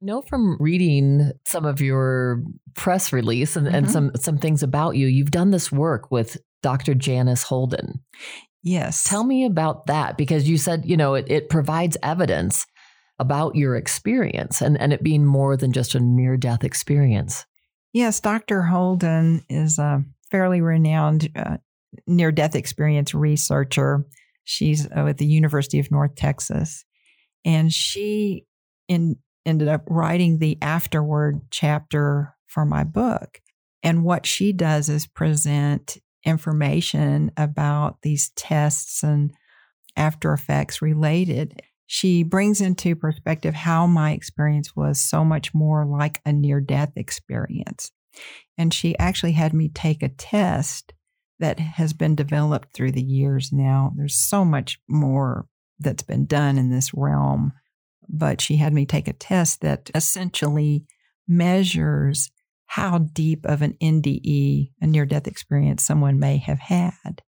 [0.00, 2.42] Know from reading some of your
[2.74, 3.90] press release and, and Mhm.
[3.90, 6.94] some some things about you, you've done this work with Dr.
[6.94, 8.00] Janice Holden.
[8.62, 9.04] Yes.
[9.04, 12.66] Tell me about that because you said, you know, it, it provides evidence
[13.18, 17.46] about your experience and, and it being more than just a near death experience.
[17.92, 18.62] Yes, Dr.
[18.62, 21.56] Holden is a fairly renowned uh,
[22.06, 24.06] near death experience researcher.
[24.44, 26.84] She's uh, at the University of North Texas.
[27.44, 28.44] And she
[28.88, 29.16] in,
[29.50, 33.40] ended up writing the afterward chapter for my book.
[33.82, 39.32] And what she does is present information about these tests and
[39.96, 41.60] after effects related.
[41.86, 46.92] She brings into perspective how my experience was so much more like a near death
[46.96, 47.90] experience.
[48.56, 50.92] And she actually had me take a test
[51.40, 53.92] that has been developed through the years now.
[53.96, 55.46] There's so much more
[55.78, 57.52] that's been done in this realm,
[58.12, 60.84] but she had me take a test that essentially
[61.28, 62.30] measures
[62.66, 67.22] how deep of an NDE, a near death experience, someone may have had.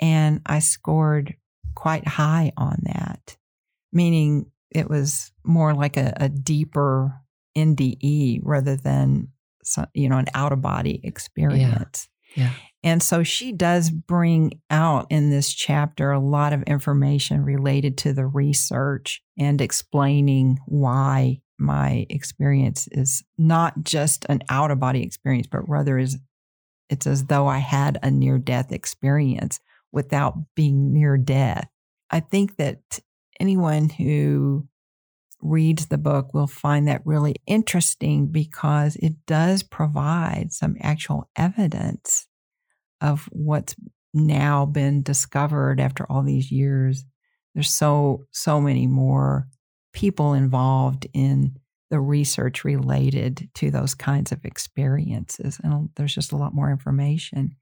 [0.00, 1.34] And I scored
[1.74, 3.36] quite high on that,
[3.92, 7.20] meaning it was more like a, a deeper
[7.56, 9.28] NDE rather than
[9.94, 12.08] you know an out of body experience.
[12.34, 12.52] Yeah.
[12.84, 18.12] And so she does bring out in this chapter a lot of information related to
[18.12, 25.46] the research and explaining why my experience is not just an out of body experience,
[25.46, 26.18] but rather is
[26.88, 29.60] it's as though I had a near death experience
[29.92, 31.68] without being near death.
[32.10, 32.98] I think that
[33.38, 34.66] anyone who
[35.40, 42.26] reads the book will find that really interesting because it does provide some actual evidence
[43.02, 43.74] of what's
[44.14, 47.04] now been discovered after all these years.
[47.54, 49.48] There's so, so many more
[49.92, 51.56] people involved in
[51.90, 55.60] the research related to those kinds of experiences.
[55.62, 57.56] And there's just a lot more information.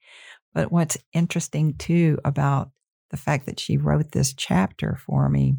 [0.55, 2.71] But what's interesting too about
[3.11, 5.57] the fact that she wrote this chapter for me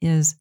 [0.00, 0.36] is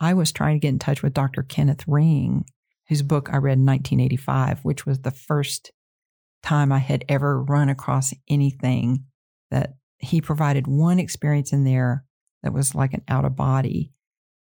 [0.00, 1.42] I was trying to get in touch with Dr.
[1.42, 2.46] Kenneth Ring,
[2.88, 5.72] whose book I read in 1985, which was the first
[6.46, 9.04] time I had ever run across anything
[9.50, 12.04] that he provided one experience in there
[12.42, 13.92] that was like an out of body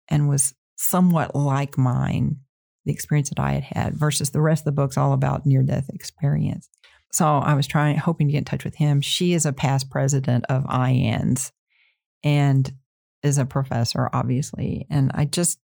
[0.09, 2.37] and was somewhat like mine,
[2.85, 5.63] the experience that I had had, versus the rest of the book's all about near
[5.63, 6.69] death experience.
[7.13, 9.01] So I was trying, hoping to get in touch with him.
[9.01, 11.53] She is a past president of IANDS
[12.25, 12.73] and
[13.23, 14.87] is a professor, obviously.
[14.91, 15.61] And I just,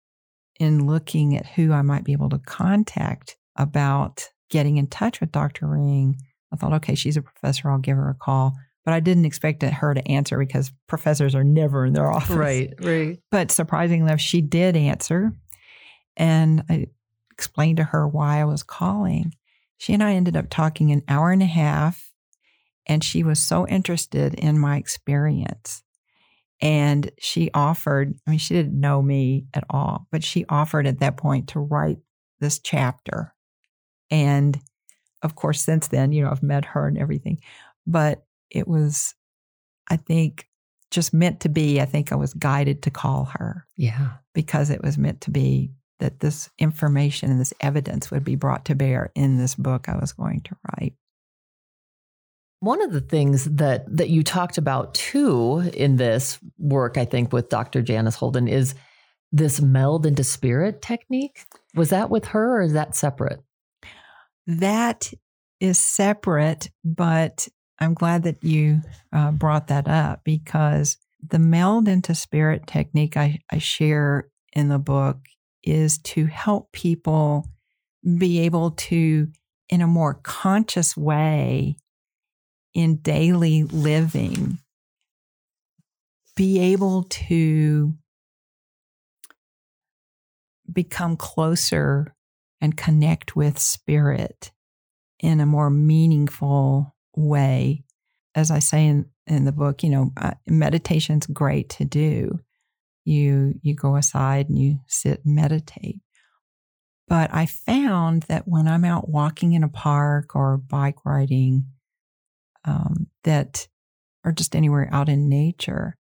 [0.59, 5.31] in looking at who I might be able to contact about getting in touch with
[5.31, 5.67] Dr.
[5.67, 6.17] Ring,
[6.53, 7.69] I thought, okay, she's a professor.
[7.69, 8.53] I'll give her a call.
[8.83, 12.35] But I didn't expect her to answer because professors are never in their office.
[12.35, 12.73] right.
[12.79, 13.19] Right.
[13.31, 15.33] But surprisingly enough, she did answer.
[16.15, 16.87] And I
[17.31, 19.33] explained to her why I was calling.
[19.77, 22.11] She and I ended up talking an hour and a half.
[22.87, 25.81] And she was so interested in my experience.
[26.61, 30.99] And she offered, I mean, she didn't know me at all, but she offered at
[30.99, 31.97] that point to write
[32.39, 33.34] this chapter.
[34.11, 34.59] And
[35.21, 37.39] of course, since then, you know, I've met her and everything.
[37.87, 39.13] But it was,
[39.89, 40.47] I think,
[40.91, 41.81] just meant to be.
[41.81, 44.11] I think I was guided to call her Yeah.
[44.33, 48.65] because it was meant to be that this information and this evidence would be brought
[48.65, 50.93] to bear in this book I was going to write.
[52.59, 57.31] One of the things that that you talked about too in this work, I think,
[57.31, 57.81] with Dr.
[57.81, 58.73] Janice Holden is
[59.31, 61.45] this meld into spirit technique.
[61.75, 63.41] Was that with her or is that separate?
[64.47, 65.11] That
[65.59, 67.47] is separate, but
[67.79, 68.81] I'm glad that you
[69.11, 74.79] uh, brought that up because the meld into spirit technique I, I share in the
[74.79, 75.17] book
[75.63, 77.47] is to help people
[78.17, 79.27] be able to,
[79.69, 81.75] in a more conscious way,
[82.73, 84.59] in daily living,
[86.35, 87.95] be able to
[90.71, 92.13] become closer
[92.61, 94.51] and connect with spirit
[95.19, 97.83] in a more meaningful way.
[98.33, 102.39] As I say in, in the book, you know, uh, meditation's great to do.
[103.05, 105.99] You you go aside and you sit and meditate.
[107.07, 111.65] But I found that when I'm out walking in a park or bike riding,
[112.65, 113.67] um, that,
[114.23, 115.97] or just anywhere out in nature,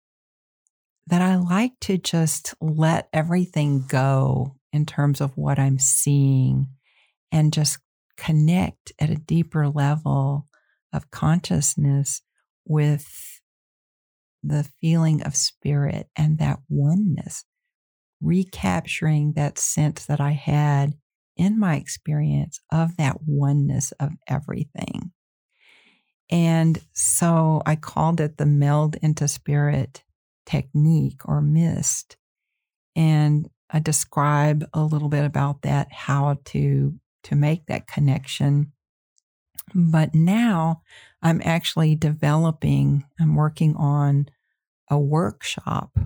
[1.07, 6.69] that I like to just let everything go in terms of what I'm seeing
[7.33, 7.79] and just
[8.17, 10.47] connect at a deeper level
[10.93, 12.23] of consciousness
[12.65, 13.41] with
[14.43, 17.45] the feeling of spirit and that oneness,
[18.21, 20.95] recapturing that sense that I had
[21.37, 25.13] in my experience of that oneness of everything.
[26.31, 30.03] And so I called it the meld into spirit
[30.45, 32.17] technique or mist.
[32.97, 38.73] And I describe a little bit about that, how to to make that connection.
[39.75, 40.83] But now
[41.21, 44.29] I'm actually developing, I'm working on
[44.89, 45.99] a workshop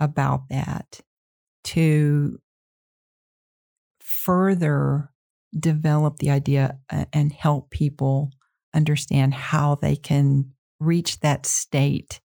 [0.00, 1.00] about that
[1.64, 2.38] to
[4.00, 5.10] further
[5.58, 8.30] develop the idea uh, and help people
[8.74, 12.20] understand how they can reach that state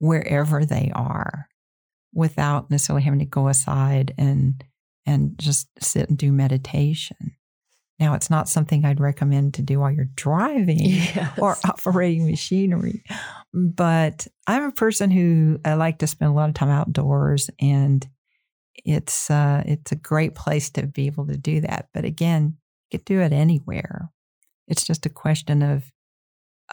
[0.00, 1.48] wherever they are
[2.18, 4.64] without necessarily having to go aside and
[5.06, 7.36] and just sit and do meditation.
[7.98, 11.38] Now, it's not something I'd recommend to do while you're driving yes.
[11.38, 13.04] or operating machinery,
[13.54, 18.06] but I'm a person who I like to spend a lot of time outdoors, and
[18.84, 21.88] it's uh, it's a great place to be able to do that.
[21.94, 22.56] But again,
[22.90, 24.10] you could do it anywhere.
[24.66, 25.84] It's just a question of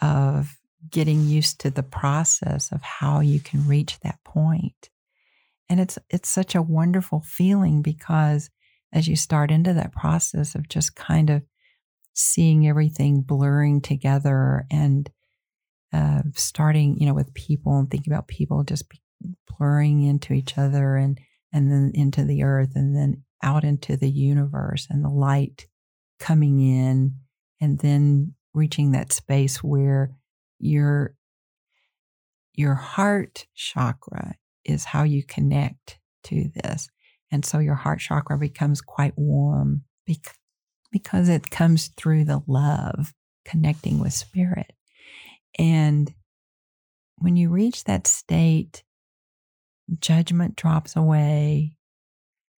[0.02, 0.56] of
[0.90, 4.90] getting used to the process of how you can reach that point.
[5.68, 8.50] And it's it's such a wonderful feeling because
[8.92, 11.42] as you start into that process of just kind of
[12.14, 15.10] seeing everything blurring together and
[15.92, 18.84] uh, starting, you know, with people and thinking about people just
[19.58, 21.18] blurring into each other and
[21.52, 25.66] and then into the earth and then out into the universe and the light
[26.18, 27.14] coming in
[27.60, 30.10] and then reaching that space where
[30.58, 31.14] your
[32.54, 34.34] your heart chakra
[34.66, 36.88] is how you connect to this.
[37.30, 39.84] And so your heart chakra becomes quite warm
[40.92, 43.12] because it comes through the love
[43.44, 44.72] connecting with spirit.
[45.58, 46.12] And
[47.18, 48.82] when you reach that state,
[49.98, 51.76] judgment drops away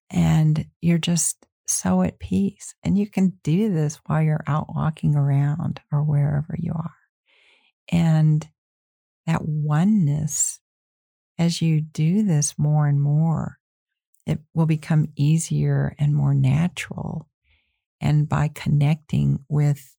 [0.10, 2.74] and you're just so at peace.
[2.84, 6.96] And you can do this while you're out walking around or wherever you are.
[7.90, 8.48] And
[9.26, 10.60] that oneness,
[11.38, 13.58] as you do this more and more,
[14.26, 17.28] it will become easier and more natural.
[18.02, 19.96] And by connecting with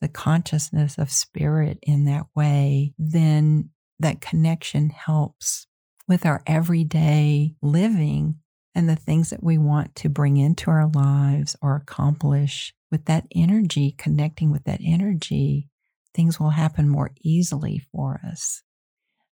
[0.00, 5.66] the consciousness of spirit in that way, then that connection helps
[6.06, 8.36] with our everyday living
[8.74, 13.26] and the things that we want to bring into our lives or accomplish with that
[13.34, 15.68] energy, connecting with that energy,
[16.14, 18.62] things will happen more easily for us.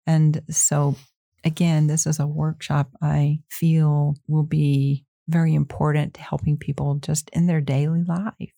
[0.07, 0.95] And so,
[1.43, 7.29] again, this is a workshop I feel will be very important to helping people just
[7.31, 8.53] in their daily life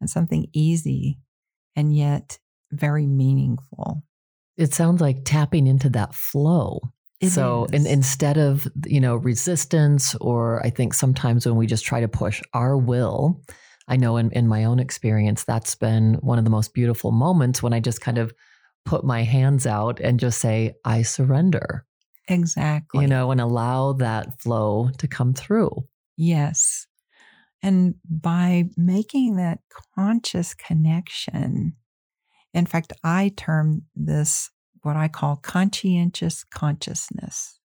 [0.00, 1.18] and something easy
[1.76, 2.38] and yet
[2.70, 4.02] very meaningful.
[4.56, 6.80] It sounds like tapping into that flow.
[7.20, 11.84] It so in, instead of you know resistance or i think sometimes when we just
[11.84, 13.40] try to push our will
[13.86, 17.62] I know in, in my own experience, that's been one of the most beautiful moments
[17.62, 18.32] when I just kind of
[18.84, 21.84] put my hands out and just say, I surrender.
[22.28, 23.02] Exactly.
[23.02, 25.86] You know, and allow that flow to come through.
[26.16, 26.86] Yes.
[27.62, 29.60] And by making that
[29.94, 31.74] conscious connection,
[32.52, 34.50] in fact, I term this
[34.82, 37.58] what I call conscientious consciousness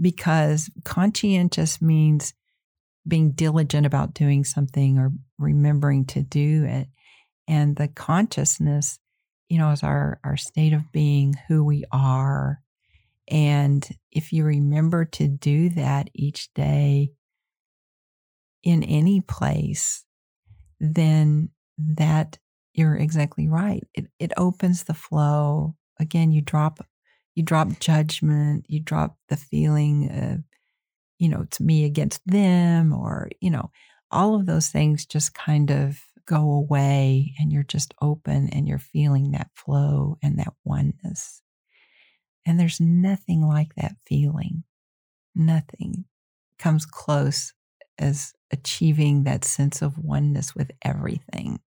[0.00, 2.34] because conscientious means
[3.06, 6.88] being diligent about doing something or remembering to do it.
[7.48, 8.98] And the consciousness,
[9.48, 12.60] you know, is our, our state of being, who we are.
[13.30, 17.12] And if you remember to do that each day
[18.62, 20.04] in any place,
[20.80, 22.38] then that
[22.72, 23.86] you're exactly right.
[23.94, 25.74] It, it opens the flow.
[26.00, 26.80] Again, you drop
[27.34, 30.42] you drop judgment, you drop the feeling of
[31.18, 33.70] you know, it's me against them, or, you know,
[34.10, 38.78] all of those things just kind of go away and you're just open and you're
[38.78, 41.42] feeling that flow and that oneness.
[42.46, 44.64] And there's nothing like that feeling.
[45.34, 46.04] Nothing
[46.58, 47.52] comes close
[47.98, 51.60] as achieving that sense of oneness with everything.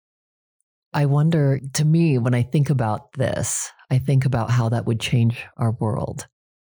[0.94, 5.00] I wonder, to me, when I think about this, I think about how that would
[5.00, 6.28] change our world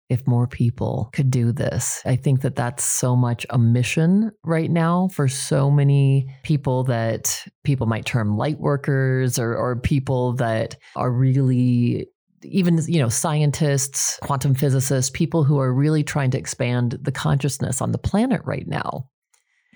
[0.10, 2.02] if more people could do this.
[2.06, 7.44] I think that that's so much a mission right now for so many people that
[7.64, 12.08] people might term light workers or, or people that are really
[12.46, 17.82] even you know scientists quantum physicists people who are really trying to expand the consciousness
[17.82, 19.10] on the planet right now.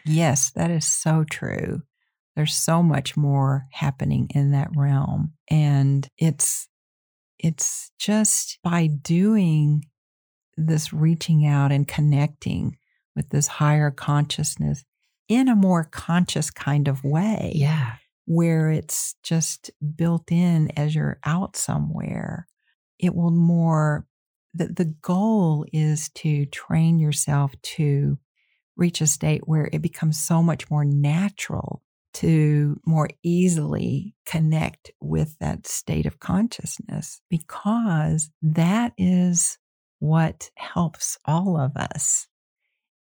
[0.06, 1.82] Yes, that is so true.
[2.36, 6.68] There's so much more happening in that realm and it's
[7.40, 9.84] it's just by doing
[10.56, 12.78] this reaching out and connecting
[13.16, 14.84] with this higher consciousness
[15.28, 17.96] in a more conscious kind of way yeah.
[18.26, 22.48] where it's just built in as you're out somewhere
[23.00, 24.06] it will more
[24.54, 28.18] the, the goal is to train yourself to
[28.76, 31.84] reach a state where it becomes so much more natural
[32.14, 39.58] to more easily connect with that state of consciousness because that is
[40.00, 42.28] what helps all of us.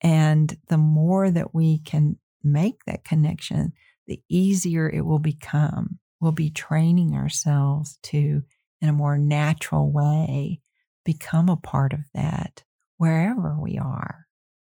[0.01, 3.72] And the more that we can make that connection,
[4.07, 5.99] the easier it will become.
[6.20, 8.43] We'll be training ourselves to,
[8.83, 10.61] in a more natural way,
[11.05, 12.62] become a part of that
[12.99, 14.26] wherever we are.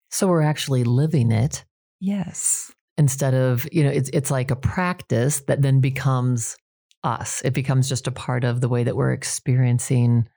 [0.09, 1.63] so we're actually living it
[1.99, 2.71] Yes.
[2.97, 6.55] instead of you know it's it's like a practice that then becomes
[7.03, 10.27] us it becomes just a part of the way that we're experiencing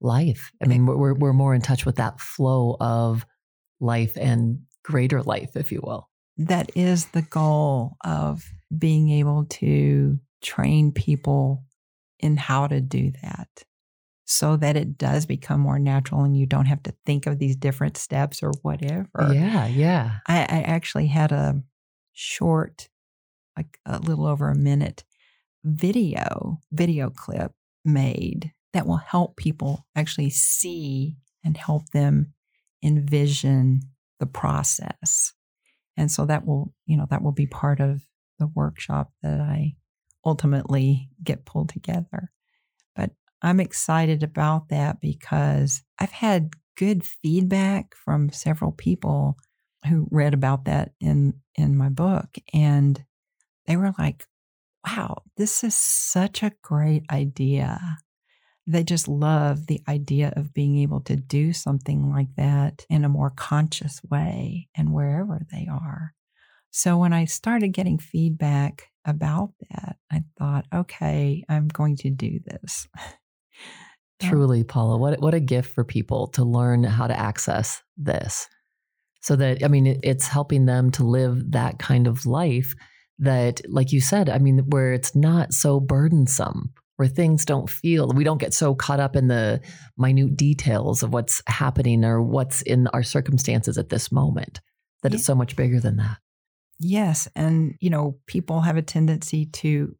[0.00, 3.26] life i mean we're we're- we're more in touch with that flow of
[3.80, 6.08] life and greater life if you will
[6.38, 8.44] that is the goal of
[8.76, 11.64] being able to train people
[12.22, 13.48] in how to do that
[14.24, 17.56] so that it does become more natural and you don't have to think of these
[17.56, 19.30] different steps or whatever.
[19.32, 21.62] yeah yeah I, I actually had a
[22.12, 22.88] short,
[23.56, 25.04] like a little over a minute
[25.64, 27.52] video, video clip
[27.84, 32.32] made that will help people actually see and help them
[32.82, 33.80] envision
[34.20, 35.32] the process.
[35.96, 38.02] And so that will, you know, that will be part of
[38.38, 39.74] the workshop that I
[40.24, 42.30] ultimately get pulled together.
[42.94, 43.10] But
[43.42, 49.36] I'm excited about that because I've had good feedback from several people
[49.88, 53.04] who read about that in in my book and
[53.66, 54.26] they were like
[54.86, 57.78] wow this is such a great idea
[58.66, 63.08] they just love the idea of being able to do something like that in a
[63.08, 66.14] more conscious way and wherever they are
[66.70, 72.38] so when i started getting feedback about that i thought okay i'm going to do
[72.46, 72.86] this.
[74.22, 78.48] Truly paula what what a gift for people to learn how to access this.
[79.20, 82.74] So that i mean it, it's helping them to live that kind of life
[83.18, 88.08] that like you said i mean where it's not so burdensome where things don't feel
[88.08, 89.60] we don't get so caught up in the
[89.96, 94.60] minute details of what's happening or what's in our circumstances at this moment
[95.02, 96.18] that it's so much bigger than that
[96.84, 97.28] Yes.
[97.36, 99.94] And, you know, people have a tendency to,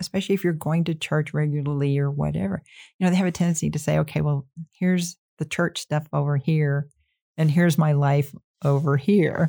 [0.00, 2.62] especially if you're going to church regularly or whatever,
[2.98, 6.36] you know, they have a tendency to say, okay, well, here's the church stuff over
[6.36, 6.88] here,
[7.36, 9.48] and here's my life over here.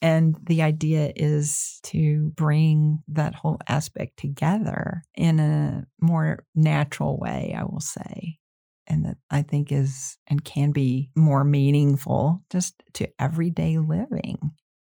[0.00, 7.54] And the idea is to bring that whole aspect together in a more natural way,
[7.58, 8.38] I will say.
[8.86, 14.38] And that I think is and can be more meaningful just to everyday living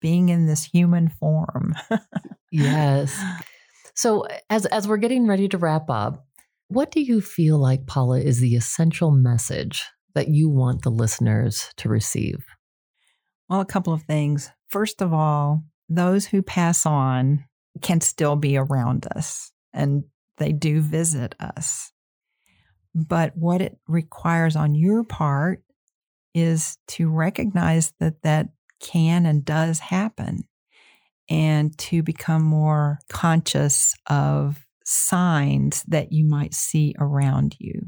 [0.04, 1.74] being in this human form.
[2.52, 3.20] yes
[3.96, 6.28] so as as we're getting ready to wrap up
[6.68, 9.84] what do you feel like paula is the essential message
[10.14, 12.44] that you want the listeners to receive
[13.50, 14.50] well, a couple of things.
[14.70, 17.46] First of all, those who pass on
[17.82, 20.06] can still be around us and
[20.38, 21.92] they do visit us.
[22.96, 25.64] But what it requires on your part
[26.34, 28.48] is to recognize that that
[28.84, 30.44] can and does happen
[31.30, 37.82] and to become more conscious of signs that you might see around you.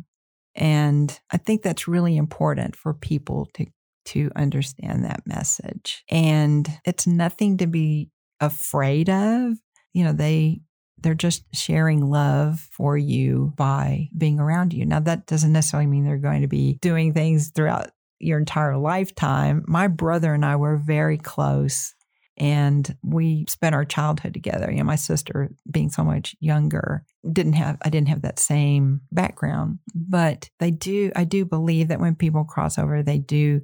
[0.55, 3.65] And I think that's really important for people to
[4.05, 6.03] to understand that message.
[6.09, 9.53] And it's nothing to be afraid of.
[9.93, 10.61] You know, they
[10.97, 14.85] they're just sharing love for you by being around you.
[14.85, 19.63] Now that doesn't necessarily mean they're going to be doing things throughout your entire lifetime.
[19.67, 21.93] My brother and I were very close
[22.37, 24.69] and we spent our childhood together.
[24.69, 29.01] You know, my sister being so much younger didn't have I didn't have that same
[29.11, 33.61] background, but they do I do believe that when people cross over, they do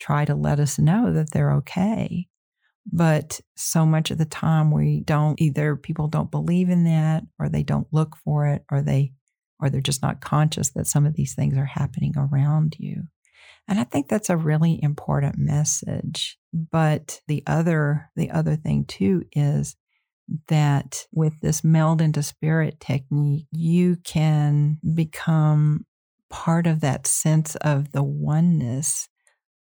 [0.00, 2.28] try to let us know that they're okay.
[2.90, 7.48] But so much of the time we don't either people don't believe in that or
[7.48, 9.12] they don't look for it or they
[9.60, 13.04] or they're just not conscious that some of these things are happening around you.
[13.68, 16.38] And I think that's a really important message.
[16.52, 19.76] But the other the other thing too is
[20.48, 25.86] that with this meld into spirit technique, you can become
[26.30, 29.08] part of that sense of the oneness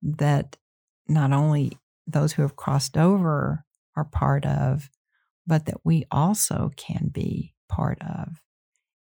[0.01, 0.57] that
[1.07, 1.77] not only
[2.07, 4.89] those who have crossed over are part of,
[5.45, 8.41] but that we also can be part of.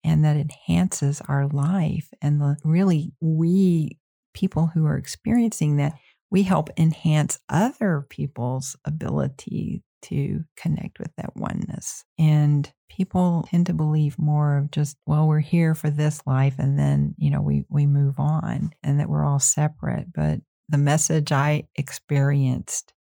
[0.05, 2.09] And that enhances our life.
[2.23, 3.99] And the, really, we
[4.35, 5.95] people who are experiencing that,
[6.31, 12.05] we help enhance other people's ability to connect with that oneness.
[12.19, 16.79] And people tend to believe more of just, well, we're here for this life and
[16.79, 20.13] then, you know, we we move on and that we're all separate.
[20.13, 22.93] But the message I experienced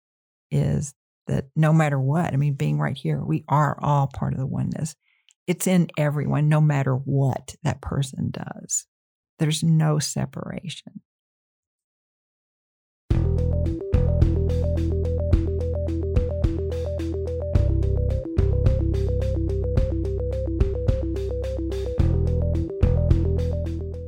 [0.50, 0.94] is
[1.26, 4.46] that no matter what, I mean, being right here, we are all part of the
[4.46, 4.94] oneness.
[5.46, 8.86] It's in everyone, no matter what that person does.
[9.38, 11.02] There's no separation.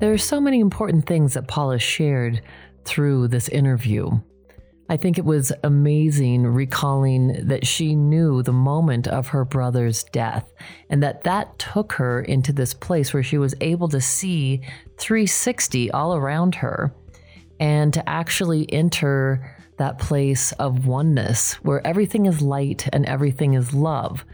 [0.00, 2.40] There are so many important things that Paula shared
[2.84, 4.10] through this interview.
[4.88, 10.50] I think it was amazing recalling that she knew the moment of her brother's death
[10.88, 14.62] and that that took her into this place where she was able to see
[14.96, 16.94] 360 all around her
[17.60, 23.72] and to actually enter that place of oneness where everything is light and everything is
[23.72, 24.24] love.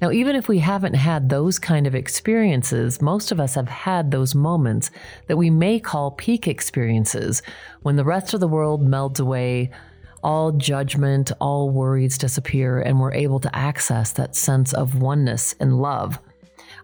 [0.00, 4.10] Now, even if we haven't had those kind of experiences, most of us have had
[4.10, 4.90] those moments
[5.26, 7.42] that we may call peak experiences
[7.80, 9.70] when the rest of the world melds away,
[10.22, 15.80] all judgment, all worries disappear, and we're able to access that sense of oneness and
[15.80, 16.18] love.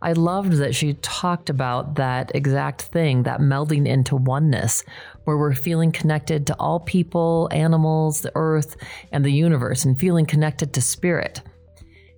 [0.03, 4.85] I loved that she talked about that exact thing, that melding into oneness,
[5.25, 8.77] where we're feeling connected to all people, animals, the earth,
[9.13, 11.41] and the universe, and feeling connected to spirit.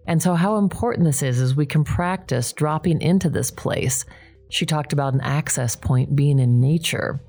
[0.06, 4.06] And so, how important this is, is we can practice dropping into this place.
[4.48, 7.20] She talked about an access point being in nature,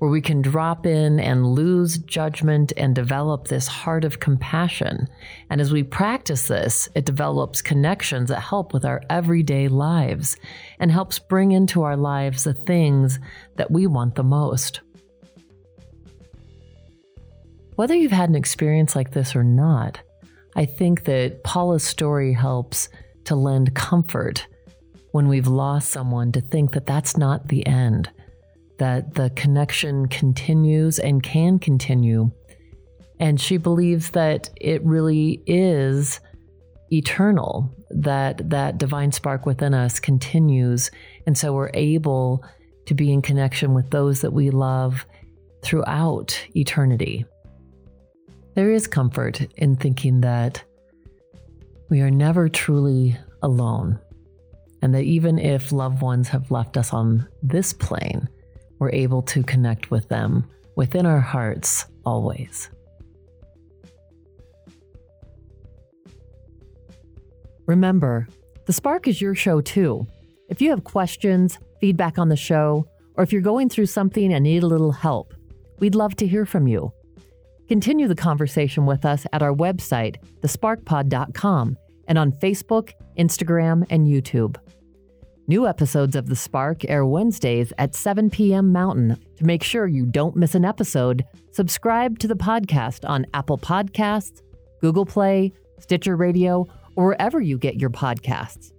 [0.00, 5.06] where we can drop in and lose judgment and develop this heart of compassion.
[5.50, 10.38] And as we practice this, it develops connections that help with our everyday lives
[10.78, 13.18] and helps bring into our lives the things
[13.56, 14.80] that we want the most.
[17.76, 20.00] Whether you've had an experience like this or not,
[20.56, 22.88] I think that Paula's story helps
[23.24, 24.46] to lend comfort
[25.12, 28.08] when we've lost someone to think that that's not the end,
[28.80, 32.30] that the connection continues and can continue.
[33.20, 36.18] And she believes that it really is
[36.90, 40.90] eternal, that that divine spark within us continues.
[41.26, 42.42] And so we're able
[42.86, 45.04] to be in connection with those that we love
[45.62, 47.26] throughout eternity.
[48.54, 50.64] There is comfort in thinking that
[51.90, 53.98] we are never truly alone,
[54.80, 58.26] and that even if loved ones have left us on this plane,
[58.80, 62.70] we're able to connect with them within our hearts always.
[67.66, 68.26] Remember,
[68.66, 70.06] The Spark is your show too.
[70.48, 74.42] If you have questions, feedback on the show, or if you're going through something and
[74.42, 75.34] need a little help,
[75.78, 76.90] we'd love to hear from you.
[77.68, 81.76] Continue the conversation with us at our website, thesparkpod.com,
[82.08, 84.56] and on Facebook, Instagram, and YouTube.
[85.50, 88.70] New episodes of The Spark air Wednesdays at 7 p.m.
[88.70, 89.16] Mountain.
[89.38, 94.42] To make sure you don't miss an episode, subscribe to the podcast on Apple Podcasts,
[94.80, 98.70] Google Play, Stitcher Radio, or wherever you get your podcasts.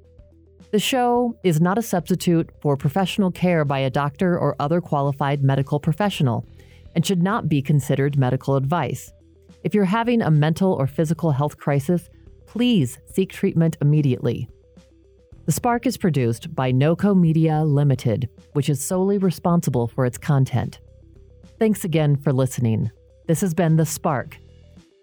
[0.71, 5.43] The show is not a substitute for professional care by a doctor or other qualified
[5.43, 6.47] medical professional
[6.95, 9.11] and should not be considered medical advice.
[9.65, 12.09] If you're having a mental or physical health crisis,
[12.45, 14.47] please seek treatment immediately.
[15.45, 20.79] The Spark is produced by NOCO Media Limited, which is solely responsible for its content.
[21.57, 22.91] Thanks again for listening.
[23.27, 24.37] This has been The Spark,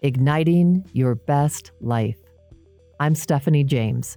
[0.02, 2.18] igniting your best life.
[3.00, 4.16] I'm Stephanie James.